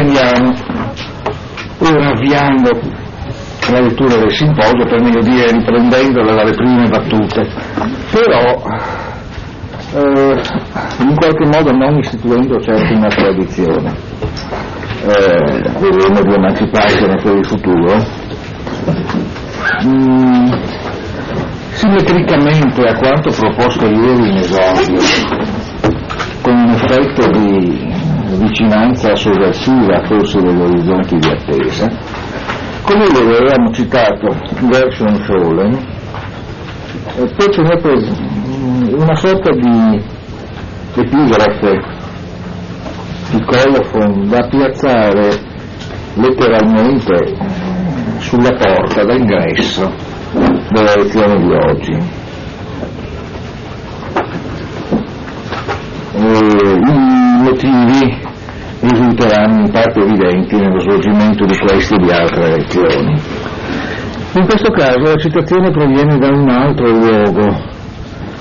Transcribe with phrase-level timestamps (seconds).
[0.00, 0.54] Riprendiamo,
[1.80, 2.70] ora avviando
[3.70, 7.46] la lettura del simposio, per meglio dire riprendendola dalle prime battute,
[8.10, 8.62] però
[9.92, 10.40] eh,
[11.00, 13.94] in qualche modo non istituendo certo una tradizione.
[15.02, 17.96] Eh, vedremo di emanciparsene per il futuro.
[19.84, 20.52] Mm,
[21.72, 24.98] simmetricamente a quanto proposto ieri in esordio,
[26.40, 27.89] con un effetto di
[28.36, 31.86] vicinanza sovversiva forse degli orizzonti di attesa,
[32.82, 34.36] come ieri avevamo citato
[34.68, 35.72] Gershon Scholem,
[37.16, 37.76] eh, poi ce n'è
[38.94, 40.02] una sorta di
[40.96, 41.98] epigrafe
[43.30, 45.28] di colofon da piazzare
[46.14, 47.14] letteralmente
[48.18, 49.92] sulla porta d'ingresso
[50.32, 52.18] della lezione di oggi.
[56.12, 56.80] E
[57.42, 58.18] I motivi
[58.80, 63.20] risulteranno in parte evidenti nello svolgimento di queste e di altre lezioni.
[64.32, 67.68] In questo caso la citazione proviene da un altro luogo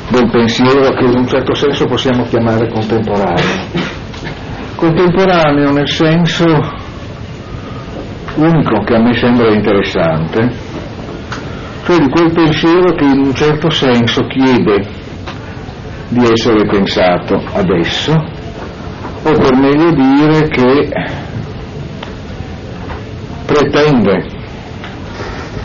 [0.10, 3.88] del pensiero che in un certo senso possiamo chiamare contemporaneo.
[4.76, 6.46] Contemporaneo nel senso
[8.36, 10.50] unico che a me sembra interessante,
[11.84, 14.88] cioè di quel pensiero che in un certo senso chiede
[16.08, 18.38] di essere pensato adesso,
[19.24, 20.90] o per meglio dire che
[23.46, 24.26] pretende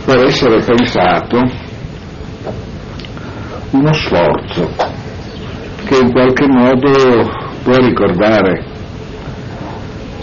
[0.05, 1.41] per essere pensato
[3.71, 4.71] uno sforzo
[5.85, 7.31] che in qualche modo
[7.63, 8.65] può ricordare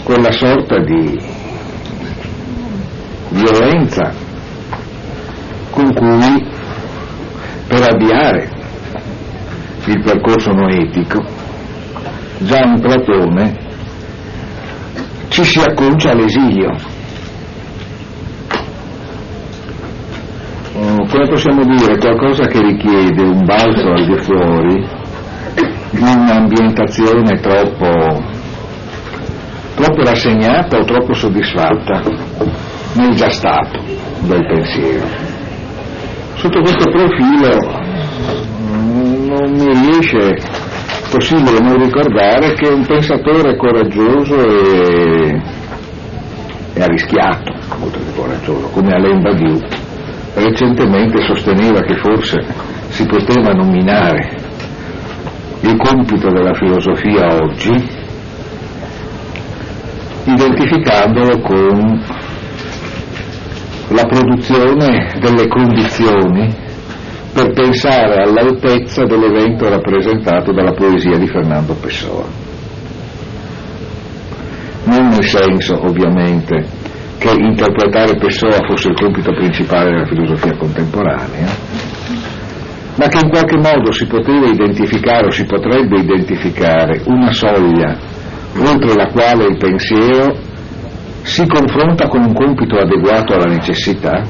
[0.04, 1.18] quella sorta di
[3.30, 4.12] violenza
[5.70, 6.50] con cui
[7.68, 8.50] per avviare
[9.86, 11.41] il percorso noetico
[12.42, 13.70] già in Platone
[15.28, 16.70] ci si acconcia all'esilio.
[20.72, 21.98] Come possiamo dire?
[21.98, 24.86] Qualcosa che richiede un balzo al di fuori
[25.90, 28.22] di un'ambientazione troppo,
[29.74, 32.02] troppo rassegnata o troppo soddisfatta
[32.94, 33.80] nel già stato
[34.20, 35.06] del pensiero.
[36.34, 37.80] Sotto questo profilo
[39.28, 40.71] non mi riesce
[41.12, 45.42] possibile non ricordare che un pensatore coraggioso e,
[46.72, 49.60] e arrischiato, molto più coraggioso, come Alain Badiou,
[50.34, 52.42] recentemente sosteneva che forse
[52.88, 54.36] si poteva nominare
[55.60, 58.00] il compito della filosofia oggi
[60.24, 62.04] identificandolo con
[63.88, 66.61] la produzione delle condizioni
[67.32, 72.24] per pensare all'altezza dell'evento rappresentato dalla poesia di Fernando Pessoa.
[74.84, 76.66] Non nel senso, ovviamente,
[77.18, 81.48] che interpretare Pessoa fosse il compito principale della filosofia contemporanea,
[82.96, 87.96] ma che in qualche modo si poteva identificare o si potrebbe identificare una soglia
[88.58, 90.36] oltre la quale il pensiero
[91.22, 94.22] si confronta con un compito adeguato alla necessità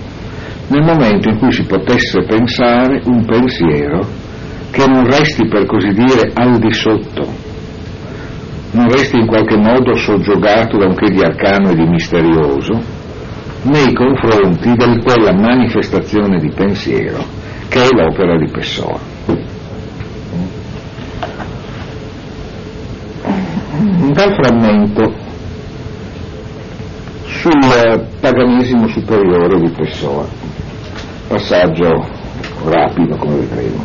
[0.73, 4.01] nel momento in cui si potesse pensare un pensiero
[4.71, 7.29] che non resti per così dire al di sotto,
[8.71, 12.81] non resti in qualche modo soggiogato da un che di arcano e di misterioso
[13.65, 17.23] nei confronti di quella manifestazione di pensiero
[17.69, 18.99] che è l'opera di Pessoa.
[23.77, 25.13] Un tal frammento
[27.27, 30.52] sul paganesimo superiore di Pessoa
[31.33, 32.05] passaggio
[32.71, 33.81] rapido come vedremo.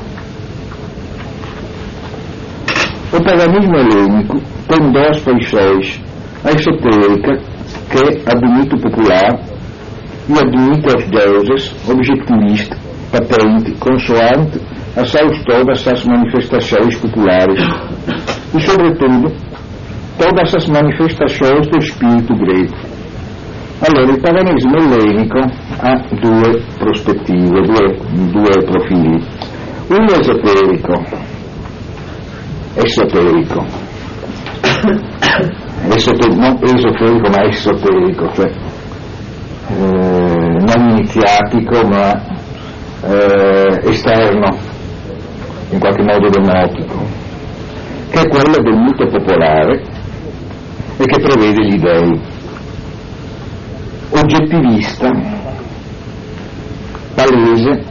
[3.13, 4.37] O paganismo helênico
[4.67, 6.01] tem duas paixões,
[6.43, 7.37] a esotérica,
[7.89, 9.39] que é a do mito popular,
[10.27, 12.77] e a do mito aos deuses, objetivista,
[13.13, 14.59] patente, consoante
[14.97, 17.63] a seus todas as manifestações populares
[18.53, 19.33] e, sobretudo,
[20.19, 22.96] todas as manifestações do espírito grego.
[23.79, 27.95] Allora, il paganesimo ellenico ha due prospettive, due,
[28.31, 29.23] due profili.
[29.89, 31.03] Uno esoterico,
[32.73, 33.65] esoterico,
[35.93, 38.51] esoterico non esoterico ma esoterico, cioè
[39.69, 42.11] eh, non iniziatico ma
[43.03, 44.57] eh, esterno,
[45.69, 47.05] in qualche modo demotico,
[48.09, 49.83] che è quello del mito popolare
[50.97, 52.35] e che prevede gli dei
[54.09, 55.09] oggettivista,
[57.15, 57.83] palese,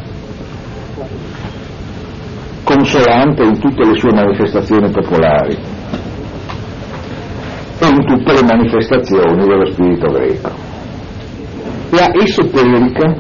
[2.65, 5.85] consolante in tutte le sue manifestazioni popolari.
[7.79, 10.51] e in tutte le manifestazioni dello spirito greco.
[11.91, 13.15] La esoterica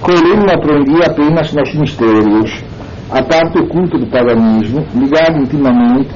[0.00, 2.64] columna aprendia apenas nos mistérios,
[3.10, 6.14] a parte oculta do paganismo, ligada intimamente,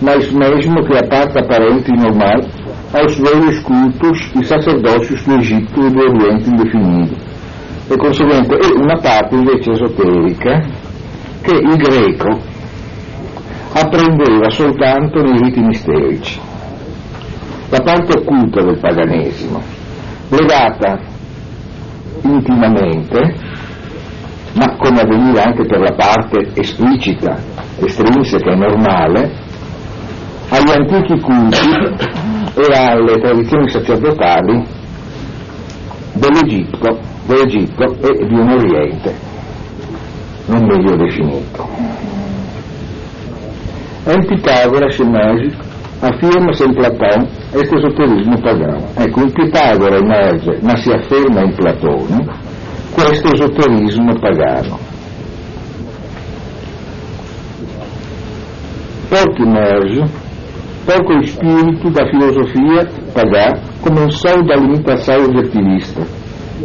[0.00, 1.94] mas mesmo que a parte aparente e
[2.92, 7.16] aos velhos cultos e sacerdócios do Egito e do Oriente indefinido.
[7.88, 10.60] E conseguente è una parte invece esoterica
[11.40, 12.38] che il greco
[13.72, 16.40] apprendeva soltanto nei riti misterici.
[17.70, 19.60] La parte occulta del paganesimo,
[20.28, 21.00] legata
[22.22, 23.34] intimamente,
[24.52, 27.38] ma come avveniva anche per la parte esplicita,
[27.78, 29.32] estrinseca e normale,
[30.50, 34.64] agli antichi culti e alle tradizioni sacerdotali
[36.14, 39.30] dell'Egitto, dell'Egitto e di un Oriente
[40.46, 41.68] non meglio definito.
[44.04, 45.56] El Pitágoras emerge,
[46.00, 48.88] afferma in Platone questo esoterismo pagano.
[48.96, 52.26] Ecco, in Pitagora emerge, ma si afferma in Platone,
[52.92, 54.78] questo esoterismo pagano.
[59.08, 60.10] Porque emerge,
[60.84, 66.02] pouco o espírito da filosofia pagà come un sol da limitazione oggettivista,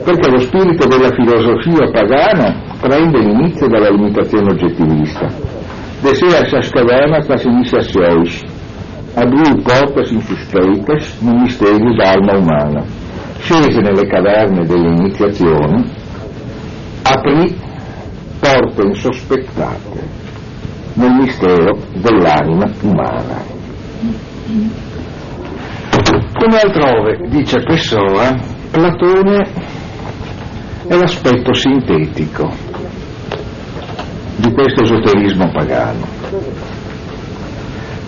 [0.04, 5.28] perché lo spirito della filosofia pagana prende l'inizio dalla limitazione oggettivista.
[6.02, 8.44] Deseja essas cavernas das iniciações,
[9.16, 12.86] abriu portas insuspeitas no mistério da alma umana.
[13.40, 15.84] Scese nelle caverne delle iniziazioni,
[17.04, 17.56] aprì
[18.40, 20.26] porte insospettate
[20.94, 23.57] nel mistero dell'anima umana.
[26.40, 28.34] Come altrove, dice Pessoa,
[28.72, 29.46] Platone
[30.88, 32.50] è l'aspetto sintetico
[34.38, 36.08] di questo esoterismo pagano,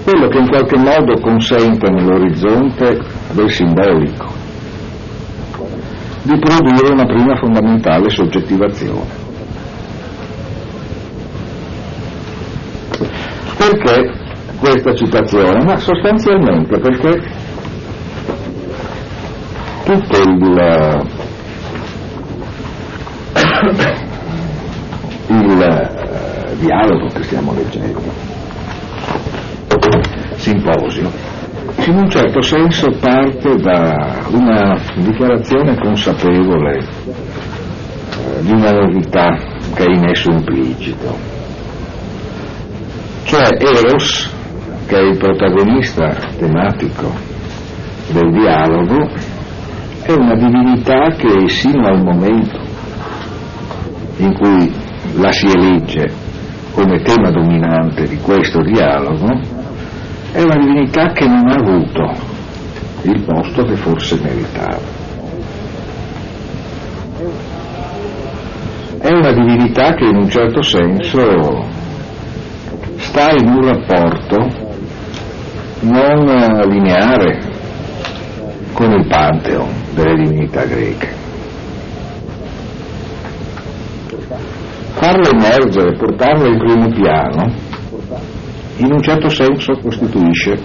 [0.06, 3.02] quello che in qualche modo consente nell'orizzonte
[3.34, 4.32] del simbolico
[6.22, 9.28] di produrre una prima fondamentale soggettivazione.
[13.58, 14.28] Perché
[14.60, 15.64] questa citazione?
[15.64, 17.48] Ma sostanzialmente perché
[19.86, 21.08] tutto il,
[25.28, 28.02] il eh, dialogo che stiamo leggendo,
[30.36, 31.12] simposio,
[31.86, 39.36] in un certo senso parte da una dichiarazione consapevole eh, di una novità
[39.74, 41.18] che è in esso implicito,
[43.24, 44.38] cioè Eros,
[44.90, 47.14] che è il protagonista tematico
[48.12, 49.08] del dialogo,
[50.02, 52.58] è una divinità che sino al momento
[54.18, 54.74] in cui
[55.14, 56.12] la si elegge
[56.74, 59.28] come tema dominante di questo dialogo,
[60.32, 62.12] è una divinità che non ha avuto
[63.04, 64.98] il posto che forse meritava.
[68.98, 71.78] È una divinità che in un certo senso
[72.96, 74.59] sta in un rapporto
[75.82, 76.26] non
[76.68, 77.40] lineare
[78.74, 81.18] con il pantheon delle divinità greche.
[84.94, 87.54] Farlo emergere, portarlo in primo piano,
[88.78, 90.58] in un certo senso costituisce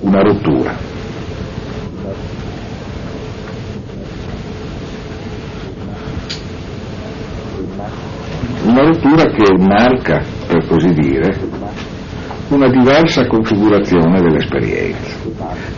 [0.00, 0.92] una rottura.
[8.64, 11.53] Una rottura che marca, per così dire,
[12.54, 15.18] una diversa configurazione dell'esperienza.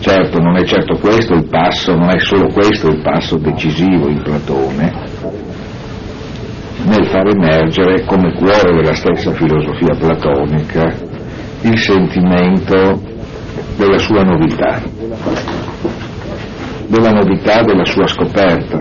[0.00, 4.23] Certo, non è certo questo il passo, non è solo questo il passo decisivo in
[4.23, 5.14] Platone
[6.85, 10.95] nel far emergere come cuore della stessa filosofia platonica
[11.62, 13.00] il sentimento
[13.76, 14.80] della sua novità,
[16.87, 18.78] della novità della sua scoperta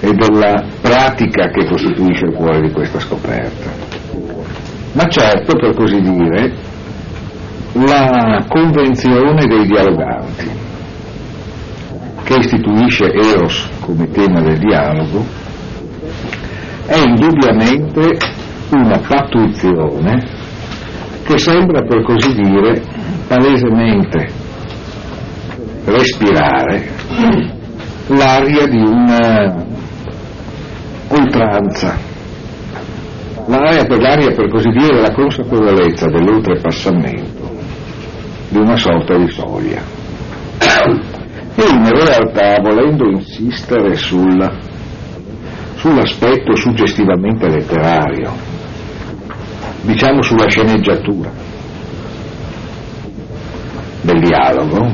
[0.00, 3.85] e della pratica che costituisce il cuore di questa scoperta
[4.96, 6.54] ma certo, per così dire,
[7.74, 10.50] la convenzione dei dialoganti,
[12.24, 15.22] che istituisce Eros come tema del dialogo,
[16.86, 18.16] è indubbiamente
[18.70, 20.24] una pattuizione
[21.24, 22.82] che sembra, per così dire,
[23.28, 24.28] palesemente
[25.84, 26.88] respirare
[28.06, 29.64] l'aria di una
[31.08, 32.14] oltranza
[33.46, 37.54] l'aria per l'aria, per così dire, la consapevolezza dell'oltrepassamento
[38.48, 39.82] di una sorta di soglia.
[41.58, 44.46] E in realtà, volendo insistere sul,
[45.76, 48.30] sull'aspetto suggestivamente letterario,
[49.80, 51.32] diciamo sulla sceneggiatura,
[54.02, 54.90] del dialogo,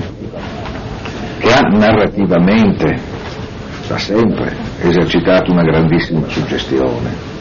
[1.41, 3.01] che ha narrativamente
[3.89, 7.32] da sempre esercitato una grandissima suggestione,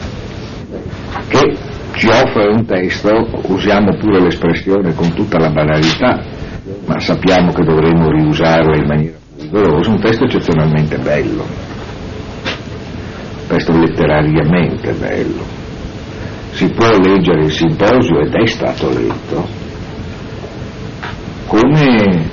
[1.28, 1.56] che
[1.92, 6.24] ci offre un testo, usiamo pure l'espressione con tutta la banalità,
[6.86, 14.92] ma sappiamo che dovremo riusarla in maniera rigorosa, un testo eccezionalmente bello, un testo letterariamente
[14.92, 15.60] bello.
[16.52, 19.48] Si può leggere il simposio ed è stato letto
[21.46, 22.30] come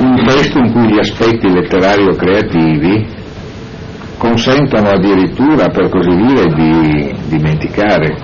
[0.00, 3.17] un testo in cui gli aspetti letterario-creativi
[4.28, 8.16] consentono addirittura, per così dire, di dimenticare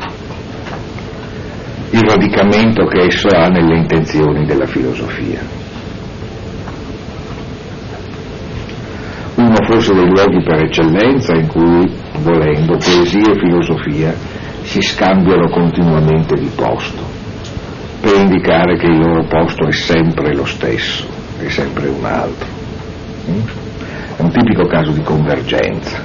[1.90, 5.40] il radicamento che esso ha nelle intenzioni della filosofia.
[9.36, 14.14] Uno forse dei luoghi per eccellenza in cui, volendo, poesia e filosofia
[14.62, 17.02] si scambiano continuamente di posto,
[18.00, 21.06] per indicare che il loro posto è sempre lo stesso,
[21.38, 23.63] è sempre un altro.
[24.16, 26.02] Un tipico caso di convergenza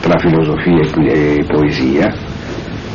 [0.00, 2.12] tra filosofia e poesia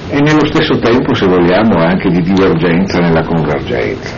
[0.10, 4.13] e nello stesso tempo, se vogliamo, anche di divergenza nella convergenza.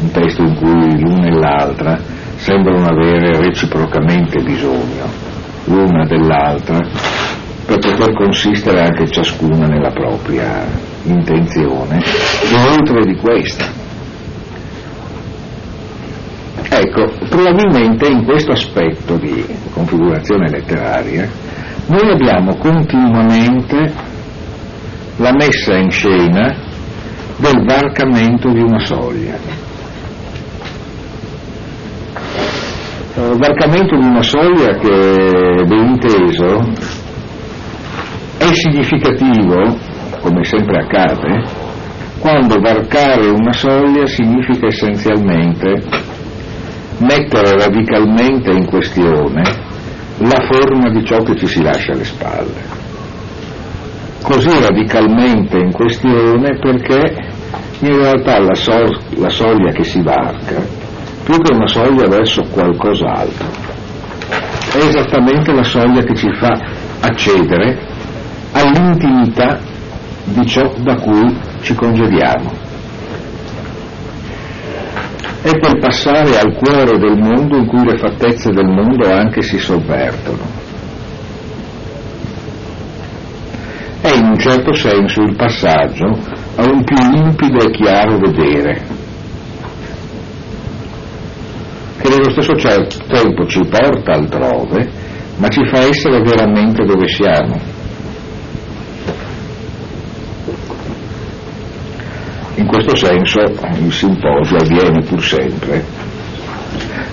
[0.00, 2.00] Un testo in cui l'una e l'altra
[2.36, 5.06] sembrano avere reciprocamente bisogno
[5.64, 6.78] l'una dell'altra
[7.66, 10.64] per poter consistere anche ciascuna nella propria
[11.04, 13.81] intenzione e oltre di questa.
[16.68, 21.28] Ecco, probabilmente in questo aspetto di configurazione letteraria
[21.86, 23.92] noi abbiamo continuamente
[25.16, 26.54] la messa in scena
[27.36, 29.36] del varcamento di una soglia.
[33.14, 36.72] Il varcamento di una soglia che, ben inteso,
[38.38, 39.76] è significativo,
[40.20, 41.44] come sempre accade,
[42.18, 46.10] quando varcare una soglia significa essenzialmente
[47.02, 49.42] mettere radicalmente in questione
[50.18, 52.80] la forma di ciò che ci si lascia alle spalle.
[54.22, 57.30] Così radicalmente in questione perché
[57.80, 60.64] in realtà la, so- la soglia che si varca,
[61.24, 63.46] più che una soglia verso qualcos'altro,
[64.72, 66.56] è esattamente la soglia che ci fa
[67.00, 67.78] accedere
[68.52, 69.58] all'intimità
[70.24, 72.70] di ciò da cui ci congediamo.
[75.42, 79.58] È quel passare al cuore del mondo in cui le fattezze del mondo anche si
[79.58, 80.38] sovvertono.
[84.00, 86.06] È in un certo senso il passaggio
[86.56, 88.82] a un più limpido e chiaro vedere,
[92.00, 92.52] che nello stesso
[93.08, 94.90] tempo ci porta altrove,
[95.38, 97.71] ma ci fa essere veramente dove siamo.
[102.54, 105.84] In questo senso il simposio avviene pur sempre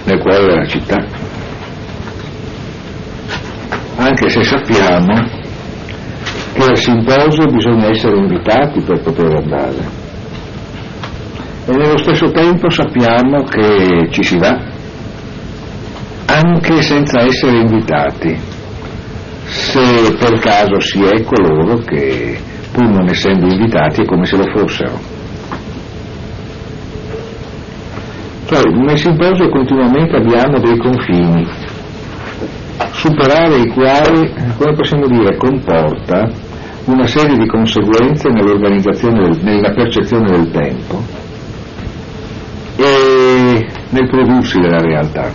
[0.03, 1.05] nel cuore della città,
[3.95, 5.13] anche se sappiamo
[6.53, 9.77] che al simposio bisogna essere invitati per poter andare.
[11.67, 14.57] E nello stesso tempo sappiamo che ci si va
[16.25, 18.37] anche senza essere invitati,
[19.45, 22.39] se per caso si è coloro che
[22.71, 25.17] pur non essendo invitati è come se lo fossero.
[28.49, 31.47] Cioè, nel simposio continuamente abbiamo dei confini,
[32.93, 36.27] superare i quali, come possiamo dire, comporta
[36.85, 40.99] una serie di conseguenze nell'organizzazione, nella percezione del tempo
[42.77, 45.31] e nel prodursi della realtà.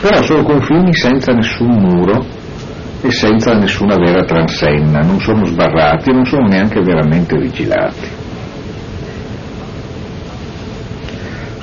[0.00, 2.26] Però sono confini senza nessun muro
[3.02, 8.22] e senza nessuna vera transenna, non sono sbarrati e non sono neanche veramente vigilati.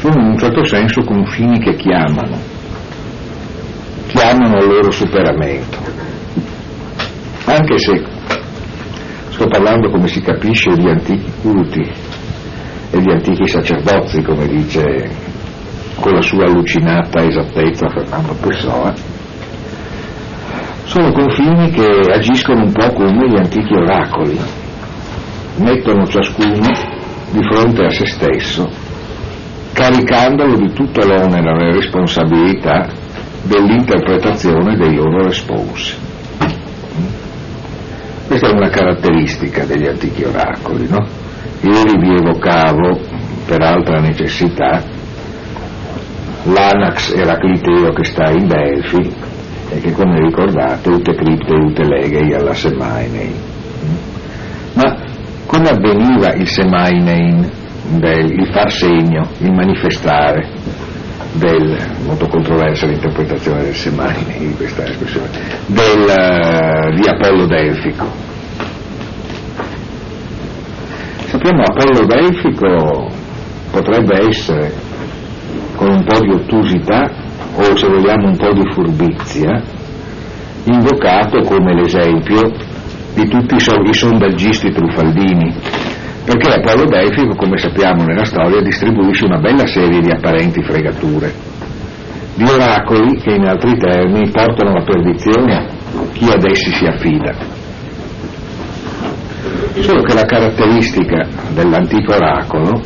[0.02, 2.36] sono in un certo senso confini che chiamano,
[4.08, 5.78] chiamano al loro superamento.
[7.46, 8.04] Anche se
[9.30, 11.88] sto parlando, come si capisce, di antichi culti
[12.90, 15.12] e di antichi sacerdozzi, come dice
[16.00, 18.92] con la sua allucinata esattezza Fernando Pessoa,
[20.86, 24.40] sono confini che agiscono un po' come gli antichi oracoli,
[25.58, 26.74] mettono ciascuno
[27.30, 28.90] di fronte a se stesso
[29.82, 32.88] caricandolo di tutto l'onere e la responsabilità
[33.42, 35.96] dell'interpretazione dei loro responsi.
[38.28, 41.04] Questa è una caratteristica degli antichi oracoli, no?
[41.62, 43.00] Ieri vi evocavo,
[43.48, 44.84] per altra necessità,
[46.44, 49.12] l'Anax Eracliteo che sta in Delfi
[49.72, 53.34] e che come ricordate ute cripte ute legei alla Semainein.
[54.76, 54.96] Ma
[55.48, 60.50] come avveniva il Semainein del il far segno, il manifestare
[61.34, 65.30] del, molto controversa l'interpretazione del Semaine di questa espressione,
[65.68, 68.06] del, eh, di Apollo Delfico.
[71.26, 73.10] Sappiamo Apollo Delfico
[73.72, 74.74] potrebbe essere
[75.76, 77.10] con un po' di ottusità
[77.56, 79.62] o se vogliamo un po' di furbizia
[80.66, 82.52] invocato come l'esempio
[83.14, 85.54] di tutti i sondaggisti truffaldini
[86.24, 91.34] perché Apollo Delfico, come sappiamo nella storia, distribuisce una bella serie di apparenti fregature,
[92.36, 95.68] di oracoli che in altri termini portano alla perdizione
[96.14, 97.36] chi ad essi si affida.
[99.80, 102.80] Solo che la caratteristica dell'antico oracolo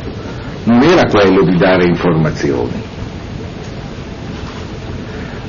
[0.64, 2.82] non era quello di dare informazioni,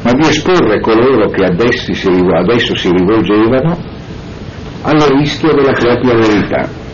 [0.02, 1.62] ma di esporre coloro che ad
[1.94, 3.78] si, adesso si rivolgevano
[4.82, 6.86] al rischio della propria verità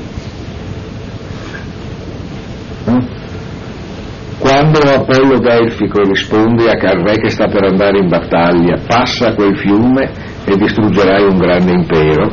[4.43, 10.11] Quando Apollo Delfico risponde a re che sta per andare in battaglia, passa quel fiume
[10.45, 12.31] e distruggerai un grande impero.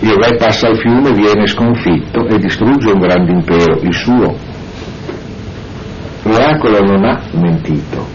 [0.00, 4.36] Il re passa il fiume, viene sconfitto e distrugge un grande impero, il suo.
[6.22, 8.06] L'oracolo non ha mentito,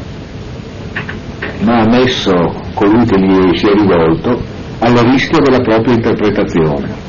[1.61, 2.33] ma ha messo
[2.73, 4.41] colui che gli si è rivolto
[4.79, 7.08] al rischio della propria interpretazione.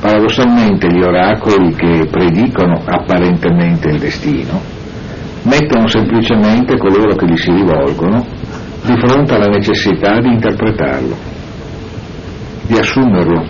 [0.00, 4.60] Paradossalmente gli oracoli che predicono apparentemente il destino
[5.42, 8.24] mettono semplicemente coloro che gli si rivolgono
[8.84, 11.16] di fronte alla necessità di interpretarlo,
[12.66, 13.44] di assumerlo,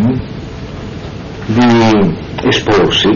[0.00, 0.14] mm?
[1.46, 3.08] di esporsi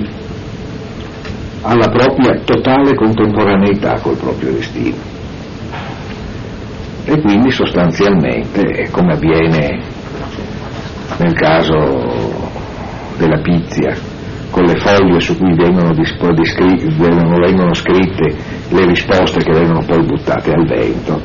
[1.62, 5.12] alla propria totale contemporaneità col proprio destino.
[7.06, 9.93] E quindi sostanzialmente, come avviene
[11.18, 12.50] nel caso
[13.16, 13.94] della pizia,
[14.50, 18.36] con le foglie su cui vengono, vengono, vengono scritte
[18.69, 21.21] le risposte che vengono poi buttate al vento,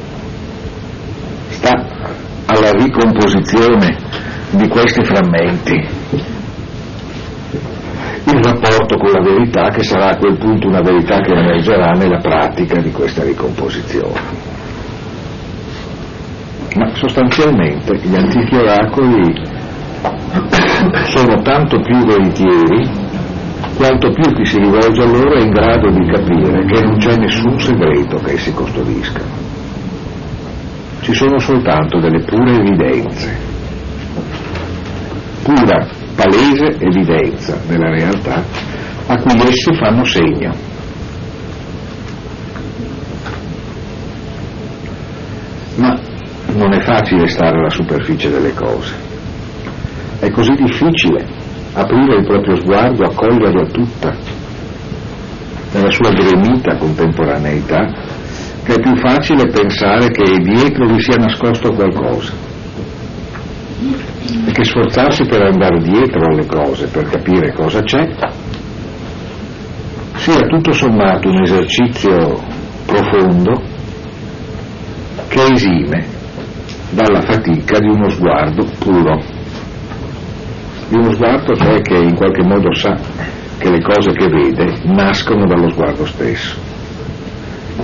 [1.50, 1.86] sta
[2.46, 3.98] alla ricomposizione
[4.52, 5.88] di questi frammenti
[8.32, 12.18] il rapporto con la verità che sarà a quel punto una verità che emergerà nella
[12.18, 14.58] pratica di questa ricomposizione.
[16.76, 19.58] Ma sostanzialmente gli antichi oracoli
[21.10, 22.88] sono tanto più veritieri
[23.76, 27.16] quanto più chi si rivolge a loro è in grado di capire che non c'è
[27.16, 29.48] nessun segreto che essi custodiscano.
[31.02, 33.38] Ci sono soltanto delle pure evidenze,
[35.44, 38.44] pura, palese evidenza della realtà
[39.08, 40.54] a cui essi fanno segno.
[45.76, 45.98] Ma
[46.54, 49.09] non è facile stare alla superficie delle cose
[50.20, 51.26] è così difficile
[51.74, 54.16] aprire il proprio sguardo, accoglierla tutta.
[55.72, 57.86] Nella sua gremita contemporaneità,
[58.64, 62.34] che è più facile pensare che dietro vi sia nascosto qualcosa.
[64.46, 68.10] E che sforzarsi per andare dietro alle cose, per capire cosa c'è,
[70.16, 72.42] sia tutto sommato un esercizio
[72.86, 73.62] profondo
[75.28, 76.06] che esime
[76.90, 79.38] dalla fatica di uno sguardo puro
[80.90, 82.98] di uno sguardo cioè che in qualche modo sa
[83.60, 86.58] che le cose che vede nascono dallo sguardo stesso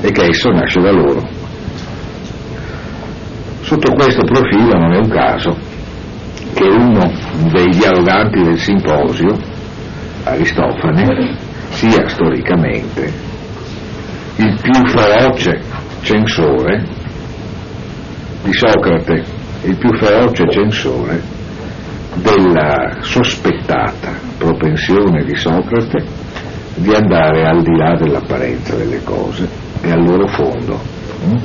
[0.01, 1.21] e che esso nasce da loro.
[3.61, 5.55] Sotto questo profilo non è un caso
[6.53, 7.11] che uno
[7.51, 9.37] dei dialoganti del simposio,
[10.23, 11.35] Aristofane,
[11.69, 13.13] sia storicamente
[14.37, 15.61] il più feroce
[16.01, 16.83] censore
[18.43, 19.23] di Socrate,
[19.63, 21.34] il più feroce censore
[22.15, 26.03] della sospettata propensione di Socrate
[26.75, 29.47] di andare al di là dell'apparenza delle cose
[29.81, 30.79] e al loro fondo.
[31.25, 31.37] Mm?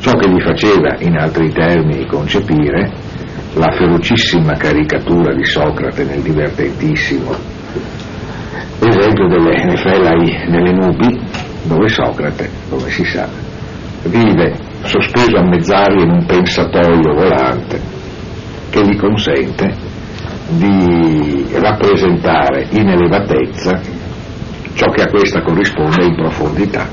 [0.00, 2.90] Ciò che gli faceva, in altri termini, concepire
[3.54, 7.58] la ferocissima caricatura di Socrate nel divertentissimo
[8.80, 11.18] esempio delle Nefelai delle nubi,
[11.64, 13.28] dove Socrate, come si sa,
[14.04, 17.80] vive sospeso a mezz'aria in un pensatoio volante
[18.70, 19.87] che gli consente
[20.48, 23.80] di rappresentare in elevatezza
[24.72, 26.88] ciò che a questa corrisponde in profondità.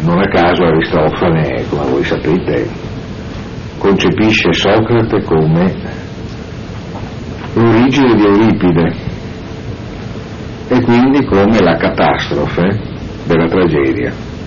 [0.00, 2.68] Non a caso Aristofane, come voi sapete,
[3.78, 5.74] concepisce Socrate come
[7.54, 8.94] l'origine di Euripide
[10.68, 12.80] e quindi come la catastrofe
[13.24, 14.37] della tragedia.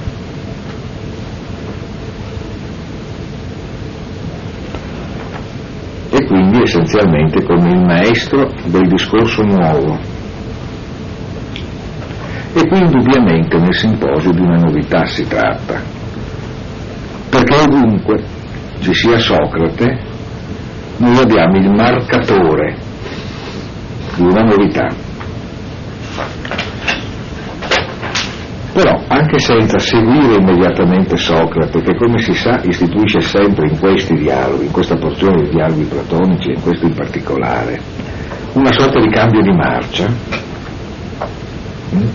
[6.64, 9.98] Essenzialmente come il maestro del discorso nuovo.
[12.54, 15.82] E qui indubbiamente nel simposio di una novità si tratta,
[17.30, 18.24] perché ovunque
[18.80, 20.00] ci sia Socrate,
[20.98, 22.76] noi abbiamo il marcatore
[24.16, 24.88] di una novità.
[28.82, 34.66] Però anche senza seguire immediatamente Socrate, che come si sa istituisce sempre in questi dialoghi,
[34.66, 37.80] in questa porzione di dialoghi platonici e in questo in particolare,
[38.54, 40.08] una sorta di cambio di marcia,
[41.94, 42.08] mm?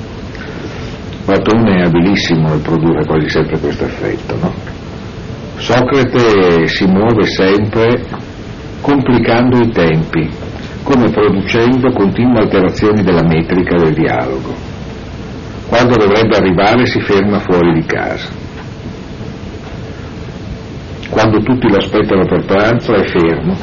[1.24, 4.52] Platone è abilissimo nel produrre quasi sempre questo effetto, no?
[5.59, 8.05] Socrate si muove sempre
[8.81, 10.29] complicando i tempi,
[10.83, 14.65] come producendo continue alterazioni della metrica del dialogo
[15.68, 18.29] quando dovrebbe arrivare si ferma fuori di casa.
[21.11, 23.57] Quando tutti lo aspettano per pranzo è fermo,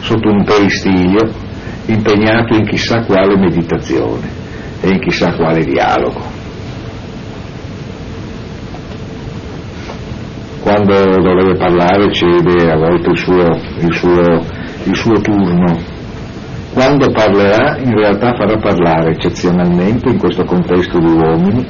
[0.00, 1.30] sotto un peristiglio,
[1.86, 4.28] impegnato in chissà quale meditazione
[4.80, 6.40] e in chissà quale dialogo.
[10.60, 13.48] Quando dovrebbe parlare cede a volte il suo,
[13.80, 14.44] il suo,
[14.84, 15.91] il suo turno
[16.72, 21.66] quando parlerà, in realtà farà parlare eccezionalmente, in questo contesto di uomini,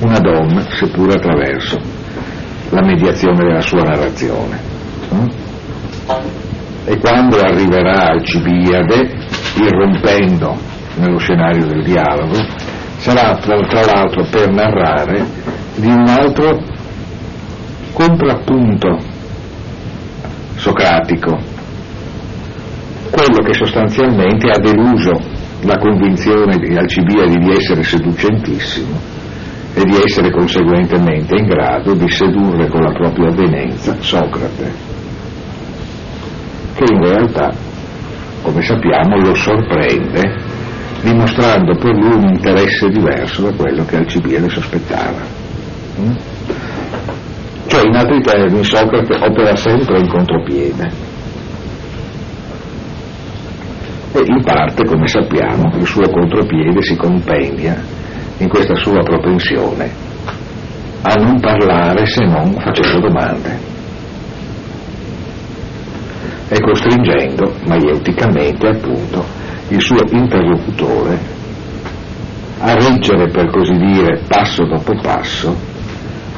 [0.00, 1.78] una donna, seppure attraverso
[2.70, 4.58] la mediazione della sua narrazione.
[5.14, 5.26] Mm?
[6.86, 9.10] E quando arriverà Alcibiade,
[9.56, 10.56] irrompendo
[10.96, 12.36] nello scenario del dialogo,
[12.96, 15.24] sarà tra l'altro per narrare
[15.76, 16.60] di un altro
[17.92, 18.98] contrappunto
[20.56, 21.58] socratico
[23.10, 25.20] quello che sostanzialmente ha deluso
[25.62, 28.98] la convinzione di Alcibiade di essere seducentissimo
[29.74, 34.72] e di essere conseguentemente in grado di sedurre con la propria avvenenza Socrate,
[36.74, 37.52] che in realtà,
[38.42, 40.58] come sappiamo, lo sorprende
[41.02, 45.20] dimostrando per lui un interesse diverso da quello che Alcibiade sospettava.
[46.00, 46.16] Mm?
[47.66, 51.09] Cioè, in altri termini, Socrate opera sempre in contropiede
[54.12, 57.80] e in parte, come sappiamo, il suo contropiede si compendia
[58.38, 60.08] in questa sua propensione
[61.02, 63.58] a non parlare se non facendo domande
[66.48, 69.24] e costringendo maieuticamente appunto
[69.68, 71.18] il suo interlocutore
[72.58, 75.56] a reggere per così dire passo dopo passo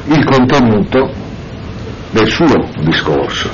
[0.05, 1.11] il contenuto
[2.11, 3.49] del suo discorso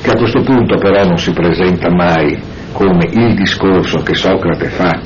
[0.00, 2.40] che a questo punto però non si presenta mai
[2.72, 5.00] come il discorso che Socrate fa,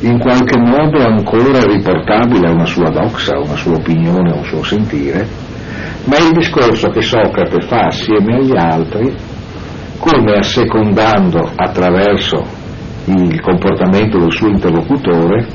[0.00, 4.44] in qualche modo ancora riportabile a una sua doxa, a una sua opinione, a un
[4.44, 5.26] suo sentire,
[6.04, 9.14] ma il discorso che Socrate fa assieme agli altri,
[9.98, 12.60] come assecondando attraverso
[13.04, 15.46] il comportamento del suo interlocutore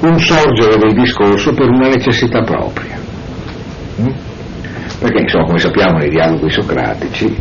[0.00, 2.96] un sorgere del discorso per una necessità propria.
[4.00, 4.14] Mm?
[5.00, 7.34] Perché insomma, come sappiamo nei dialoghi socratici,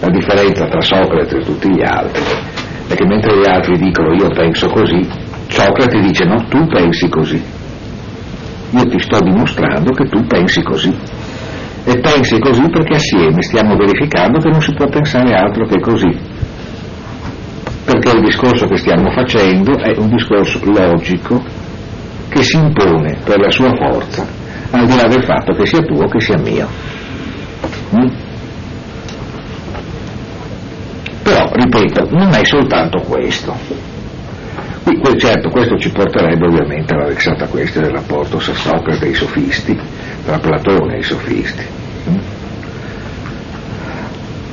[0.00, 2.22] la differenza tra Socrate e tutti gli altri
[2.90, 5.06] perché mentre gli altri dicono io penso così,
[5.46, 7.40] Socrate dice no, tu pensi così.
[8.70, 10.92] Io ti sto dimostrando che tu pensi così.
[11.84, 16.18] E pensi così perché assieme stiamo verificando che non si può pensare altro che così.
[17.84, 21.44] Perché il discorso che stiamo facendo è un discorso logico
[22.28, 24.26] che si impone per la sua forza,
[24.72, 26.66] al di là del fatto che sia tuo o che sia mio.
[27.94, 28.29] Mm?
[31.22, 33.54] Ripeto, non è soltanto questo.
[34.82, 39.14] Qui, certo, questo ci porterebbe ovviamente alla vexata questione del rapporto tra Socrate e i
[39.14, 39.78] sofisti,
[40.24, 41.64] tra Platone e i sofisti,
[42.08, 42.16] mm?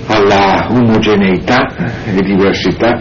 [0.08, 1.68] alla omogeneità
[2.06, 3.00] e diversità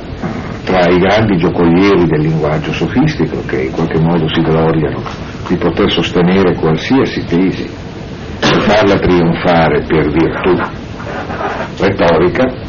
[0.65, 5.03] tra i grandi giocolieri del linguaggio sofistico che in qualche modo si gloriano
[5.49, 10.61] di poter sostenere qualsiasi tesi e farla trionfare per virtù
[11.79, 12.66] retorica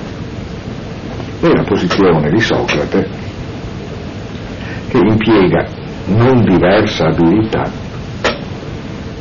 [1.39, 3.09] è la posizione di Socrate
[4.89, 5.65] che impiega
[6.07, 7.69] non diversa abilità,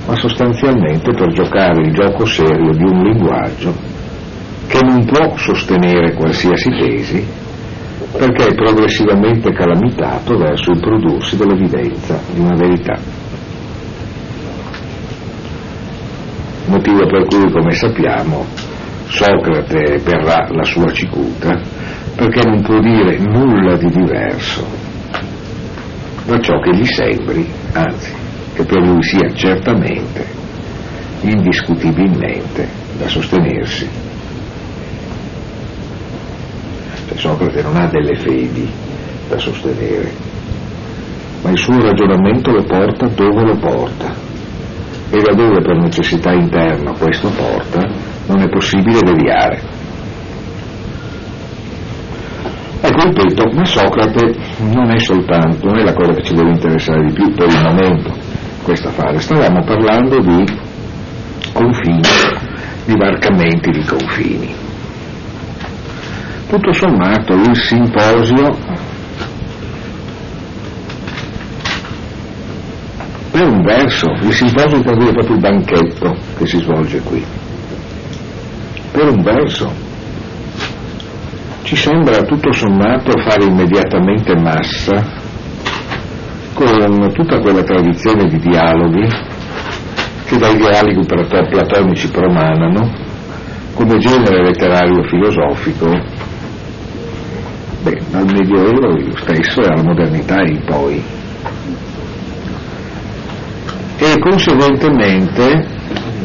[0.07, 3.75] ma sostanzialmente per giocare il gioco serio di un linguaggio
[4.67, 7.27] che non può sostenere qualsiasi tesi
[8.13, 12.99] perché è progressivamente calamitato verso il prodursi dell'evidenza di una verità.
[16.67, 18.45] Motivo per cui, come sappiamo,
[19.09, 21.76] Socrate verrà la sua cicuta
[22.15, 24.85] perché non può dire nulla di diverso
[26.27, 28.13] da ciò che gli sembri, anzi,
[28.55, 30.27] che per lui sia certamente,
[31.21, 33.89] indiscutibilmente da sostenersi.
[37.07, 38.69] Cioè Socrate non ha delle fedi
[39.29, 40.11] da sostenere,
[41.43, 44.15] ma il suo ragionamento lo porta dove lo porta.
[45.09, 47.81] E da dove per necessità interna questo porta,
[48.27, 49.76] non è possibile deviare.
[52.99, 54.35] Ripeto, ma Socrate
[54.73, 57.63] non è soltanto, non è la cosa che ci deve interessare di più per il
[57.63, 58.11] momento,
[58.63, 60.45] questa fase, stavamo parlando di
[61.53, 62.01] confini,
[62.87, 64.55] di varcamenti di confini.
[66.49, 68.57] Tutto sommato il simposio
[73.31, 77.23] per un verso, il simposio vuol dire proprio il banchetto che si svolge qui,
[78.91, 79.86] per un verso
[81.67, 85.03] ci sembra tutto sommato fare immediatamente massa
[86.55, 89.05] con tutta quella tradizione di dialoghi
[90.27, 92.89] che dai dialoghi platonici promanano
[93.75, 95.89] come genere letterario filosofico.
[97.83, 101.03] Beh, dal Medioevo stesso e alla modernità in poi.
[103.99, 105.67] E conseguentemente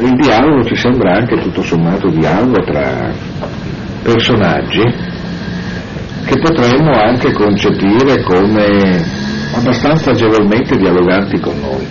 [0.01, 3.11] il dialogo ci sembra anche tutto sommato dialogo tra
[4.03, 5.10] personaggi
[6.25, 9.03] che potremmo anche concepire come
[9.53, 11.87] abbastanza agevolmente dialoganti con noi.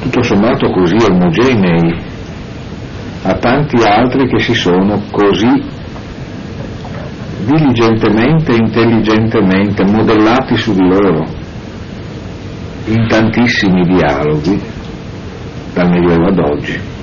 [0.00, 2.16] Tutto sommato così omogenei
[3.22, 5.76] a tanti altri che si sono così
[7.44, 11.24] diligentemente e intelligentemente modellati su di loro
[12.86, 14.60] in tantissimi dialoghi
[15.74, 16.97] dal Medioevo ad oggi.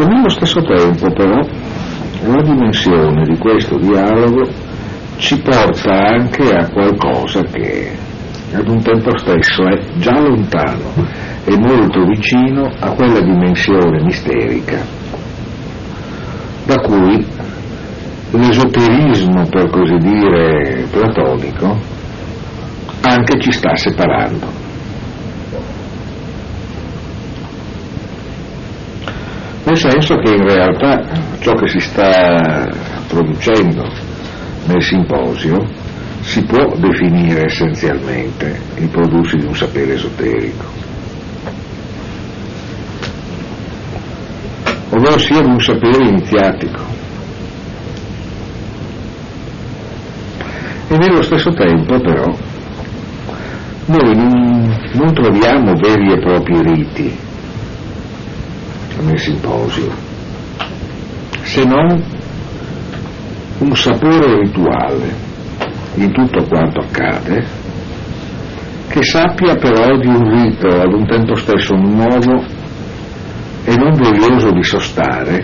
[0.00, 1.46] Ecco, nello stesso tempo però
[2.24, 4.48] la dimensione di questo dialogo
[5.18, 7.90] ci porta anche a qualcosa che
[8.54, 10.90] ad un tempo stesso è già lontano
[11.44, 14.78] e molto vicino a quella dimensione misterica
[16.64, 17.22] da cui
[18.30, 21.78] l'esoterismo, per così dire, platonico
[23.02, 24.69] anche ci sta separando.
[29.70, 31.00] Nel senso che in realtà
[31.38, 32.68] ciò che si sta
[33.06, 33.88] producendo
[34.66, 35.58] nel simposio
[36.22, 40.64] si può definire essenzialmente il prodursi di un sapere esoterico,
[44.90, 46.82] ovvero sia un sapere iniziatico.
[50.88, 52.24] E nello stesso tempo però
[53.86, 54.16] noi
[54.94, 57.28] non troviamo veri e propri riti
[59.00, 59.90] nel simposio,
[61.42, 62.02] se non
[63.58, 65.28] un sapore rituale
[65.94, 67.44] in tutto quanto accade,
[68.88, 72.42] che sappia però di un rito ad un tempo stesso nuovo
[73.64, 75.42] e non voglioso di sostare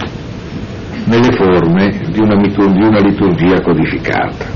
[1.05, 4.47] nelle forme di una, di una liturgia codificata,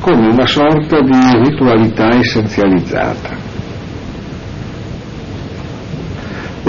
[0.00, 3.39] come una sorta di ritualità essenzializzata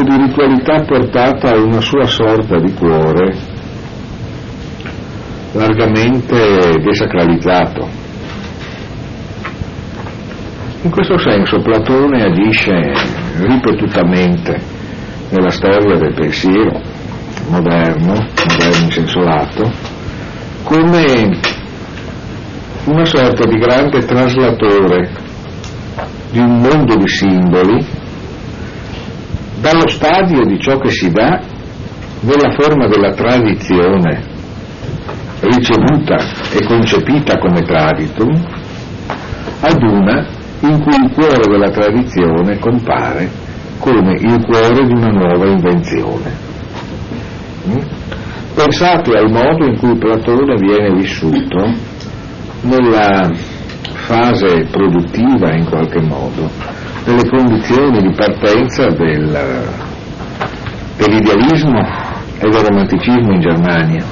[0.02, 3.38] o di ritualità portata a una sua sorta di cuore
[5.54, 7.88] largamente desacralizzato.
[10.84, 12.94] In questo senso Platone agisce
[13.38, 14.60] ripetutamente
[15.30, 16.82] nella storia del pensiero
[17.50, 19.72] moderno, moderno in senso lato,
[20.64, 21.38] come
[22.86, 25.12] una sorta di grande traslatore
[26.32, 28.00] di un mondo di simboli
[29.62, 31.40] dallo stadio di ciò che si dà
[32.22, 34.24] nella forma della tradizione
[35.40, 36.18] ricevuta
[36.52, 38.32] e concepita come traditum
[39.62, 40.28] ad una
[40.62, 43.30] in cui il cuore della tradizione compare
[43.78, 46.32] come il cuore di una nuova invenzione.
[47.68, 47.78] Mm?
[48.54, 51.72] Pensate al modo in cui Platone viene vissuto
[52.62, 53.30] nella
[53.94, 59.68] fase produttiva in qualche modo delle condizioni di partenza del,
[60.98, 61.80] dell'idealismo
[62.40, 64.06] e del romanticismo in Germania.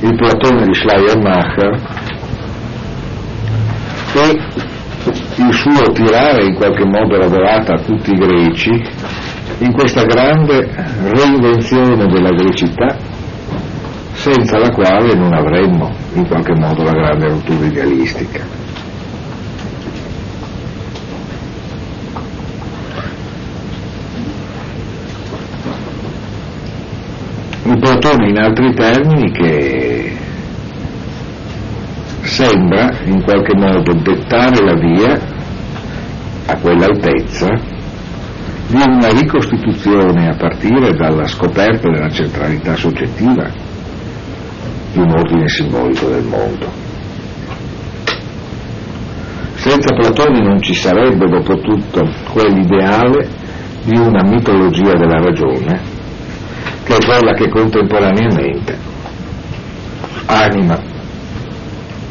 [0.00, 1.80] Il Platone di Schleiermacher
[4.14, 4.38] e
[5.36, 8.70] il suo tirare in qualche modo la volata a tutti i greci
[9.58, 10.68] in questa grande
[11.02, 12.96] reinvenzione della grecità
[14.12, 18.44] senza la quale non avremmo in qualche modo la grande rottura idealistica.
[27.62, 30.16] Platone in altri termini che
[32.22, 35.20] sembra in qualche modo dettare la via
[36.46, 37.46] a quell'altezza
[38.66, 43.48] di una ricostituzione a partire dalla scoperta della centralità soggettiva
[44.92, 46.70] di un ordine simbolico del mondo.
[49.54, 53.28] Senza Platone non ci sarebbe dopo tutto quell'ideale
[53.84, 55.91] di una mitologia della ragione
[56.84, 58.78] che è quella che contemporaneamente
[60.26, 60.80] anima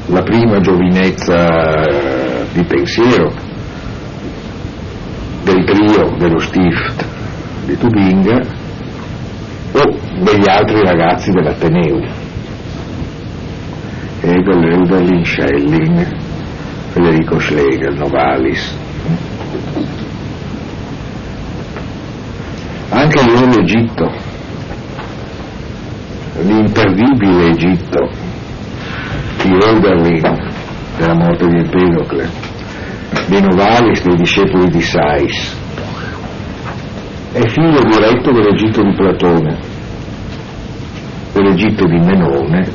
[0.08, 3.34] la prima giovinezza di pensiero
[5.44, 7.06] del trio dello Stift
[7.66, 8.40] di Tubinga
[9.74, 12.30] o degli altri ragazzi dell'Ateneo.
[14.24, 16.30] Hegel, Hölderlin, Schelling
[16.92, 18.78] Federico Schlegel, Novalis.
[22.90, 24.31] Anche l'Egitto
[26.42, 28.10] l'imperdibile Egitto
[29.42, 30.50] di Hölderlin
[30.98, 32.30] della morte di Empedocle
[33.28, 35.58] dei Novalis, dei discepoli di Sais.
[37.34, 39.58] È figlio diretto dell'Egitto di Platone
[41.34, 42.70] dell'Egitto di Menone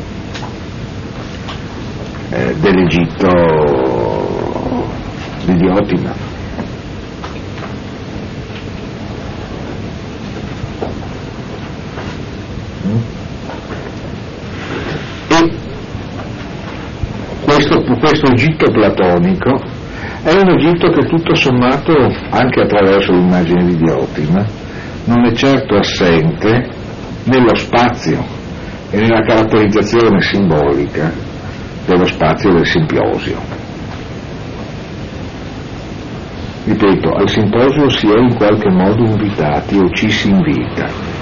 [2.30, 3.28] eh, dell'Egitto
[5.44, 6.25] di Diotima
[18.26, 19.60] questo Egitto platonico
[20.22, 21.92] è un Egitto che tutto sommato,
[22.30, 24.44] anche attraverso l'immagine di Diotima,
[25.04, 26.68] non è certo assente
[27.24, 28.24] nello spazio
[28.90, 31.12] e nella caratterizzazione simbolica
[31.86, 33.38] dello spazio del simposio.
[36.64, 41.14] Ripeto, al simposio si è in qualche modo invitati o ci si invita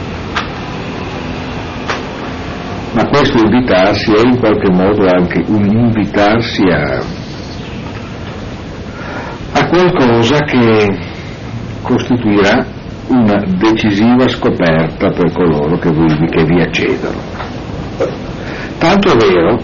[2.94, 7.00] ma questo invitarsi è in qualche modo anche un invitarsi a,
[9.52, 10.98] a qualcosa che
[11.80, 12.66] costituirà
[13.06, 17.20] una decisiva scoperta per coloro che vi, che vi accedono.
[18.78, 19.62] Tanto è vero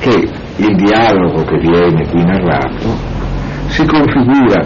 [0.00, 2.94] che il dialogo che viene qui narrato
[3.68, 4.62] si configura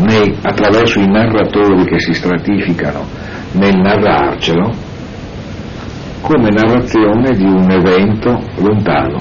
[0.00, 3.06] nei, attraverso i narratori che si stratificano
[3.52, 4.83] nel narrarcelo
[6.24, 9.18] come narrazione di un evento lontano,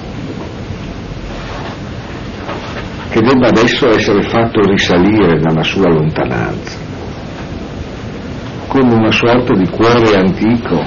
[3.09, 6.77] che debba adesso essere fatto risalire dalla sua lontananza,
[8.67, 10.81] come una sorta di cuore antico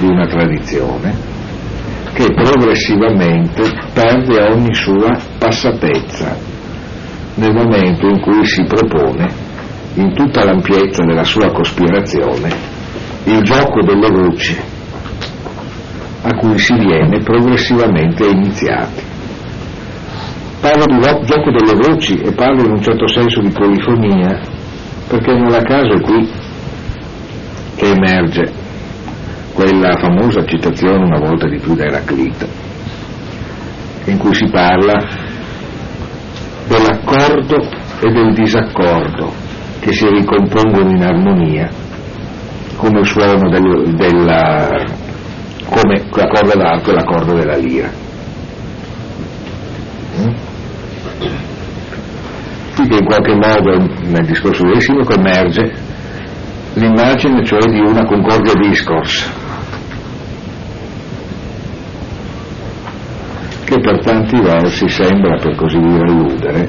[0.00, 1.16] di una tradizione
[2.12, 6.36] che progressivamente perde ogni sua passatezza
[7.36, 9.32] nel momento in cui si propone,
[9.94, 12.54] in tutta l'ampiezza della sua cospirazione,
[13.24, 14.78] il gioco delle voci
[16.22, 19.02] a cui si viene progressivamente iniziati.
[20.60, 24.40] Parlo di gioco delle voci e parlo in un certo senso di polifonia
[25.08, 26.30] perché non a caso è qui
[27.74, 28.52] che emerge
[29.54, 32.46] quella famosa citazione una volta di più da Eraclito,
[34.04, 35.08] in cui si parla
[36.68, 37.56] dell'accordo
[38.00, 39.32] e del disaccordo
[39.80, 41.68] che si ricompongono in armonia
[42.76, 44.84] come il suono del, della,
[45.70, 47.90] come la corda d'arco e la corda della lira.
[50.18, 50.34] Mm?
[52.74, 55.72] Qui che in qualche modo nel discorso del Sinoco emerge
[56.74, 59.28] l'immagine cioè di una concordia discourse
[63.64, 66.68] che per tanti versi sembra per così dire alludere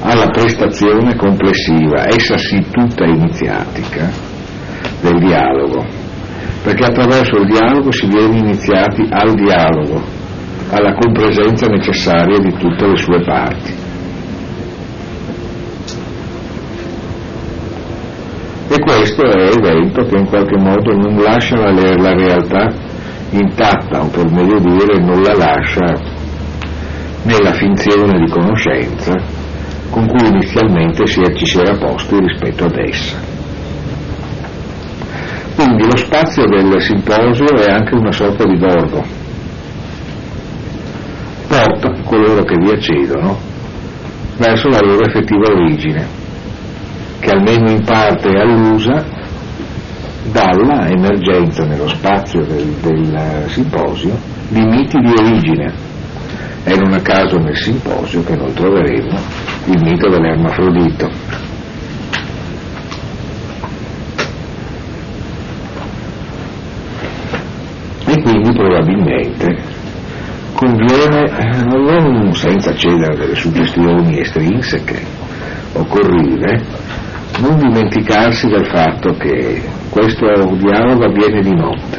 [0.00, 4.10] alla prestazione complessiva, essa sì tutta iniziatica,
[5.00, 6.01] del dialogo
[6.62, 10.00] perché attraverso il dialogo si viene iniziati al dialogo,
[10.70, 13.74] alla compresenza necessaria di tutte le sue parti.
[18.68, 22.72] E questo è l'evento che in qualche modo non lascia la, la realtà
[23.30, 26.20] intatta, o per meglio dire non la lascia
[27.24, 29.12] nella finzione di conoscenza
[29.90, 33.31] con cui inizialmente ci si era posti rispetto ad essa.
[35.64, 39.00] Quindi lo spazio del simposio è anche una sorta di borgo,
[41.46, 43.38] porta coloro che vi accedono
[44.38, 46.04] verso la loro effettiva origine,
[47.20, 49.04] che almeno in parte è allusa
[50.32, 55.72] dalla emergenza nello spazio del, del simposio di miti di origine.
[56.64, 59.16] E non a caso nel simposio che noi troveremo
[59.66, 61.42] il mito dell'ermafrodito.
[68.12, 68.20] e
[68.52, 69.80] probabilmente
[70.54, 75.02] conviene, eh, non senza cedere delle suggestioni estrinseche,
[75.74, 76.60] occorrive
[77.40, 80.26] non dimenticarsi del fatto che questo
[80.56, 81.98] dialogo avviene di notte,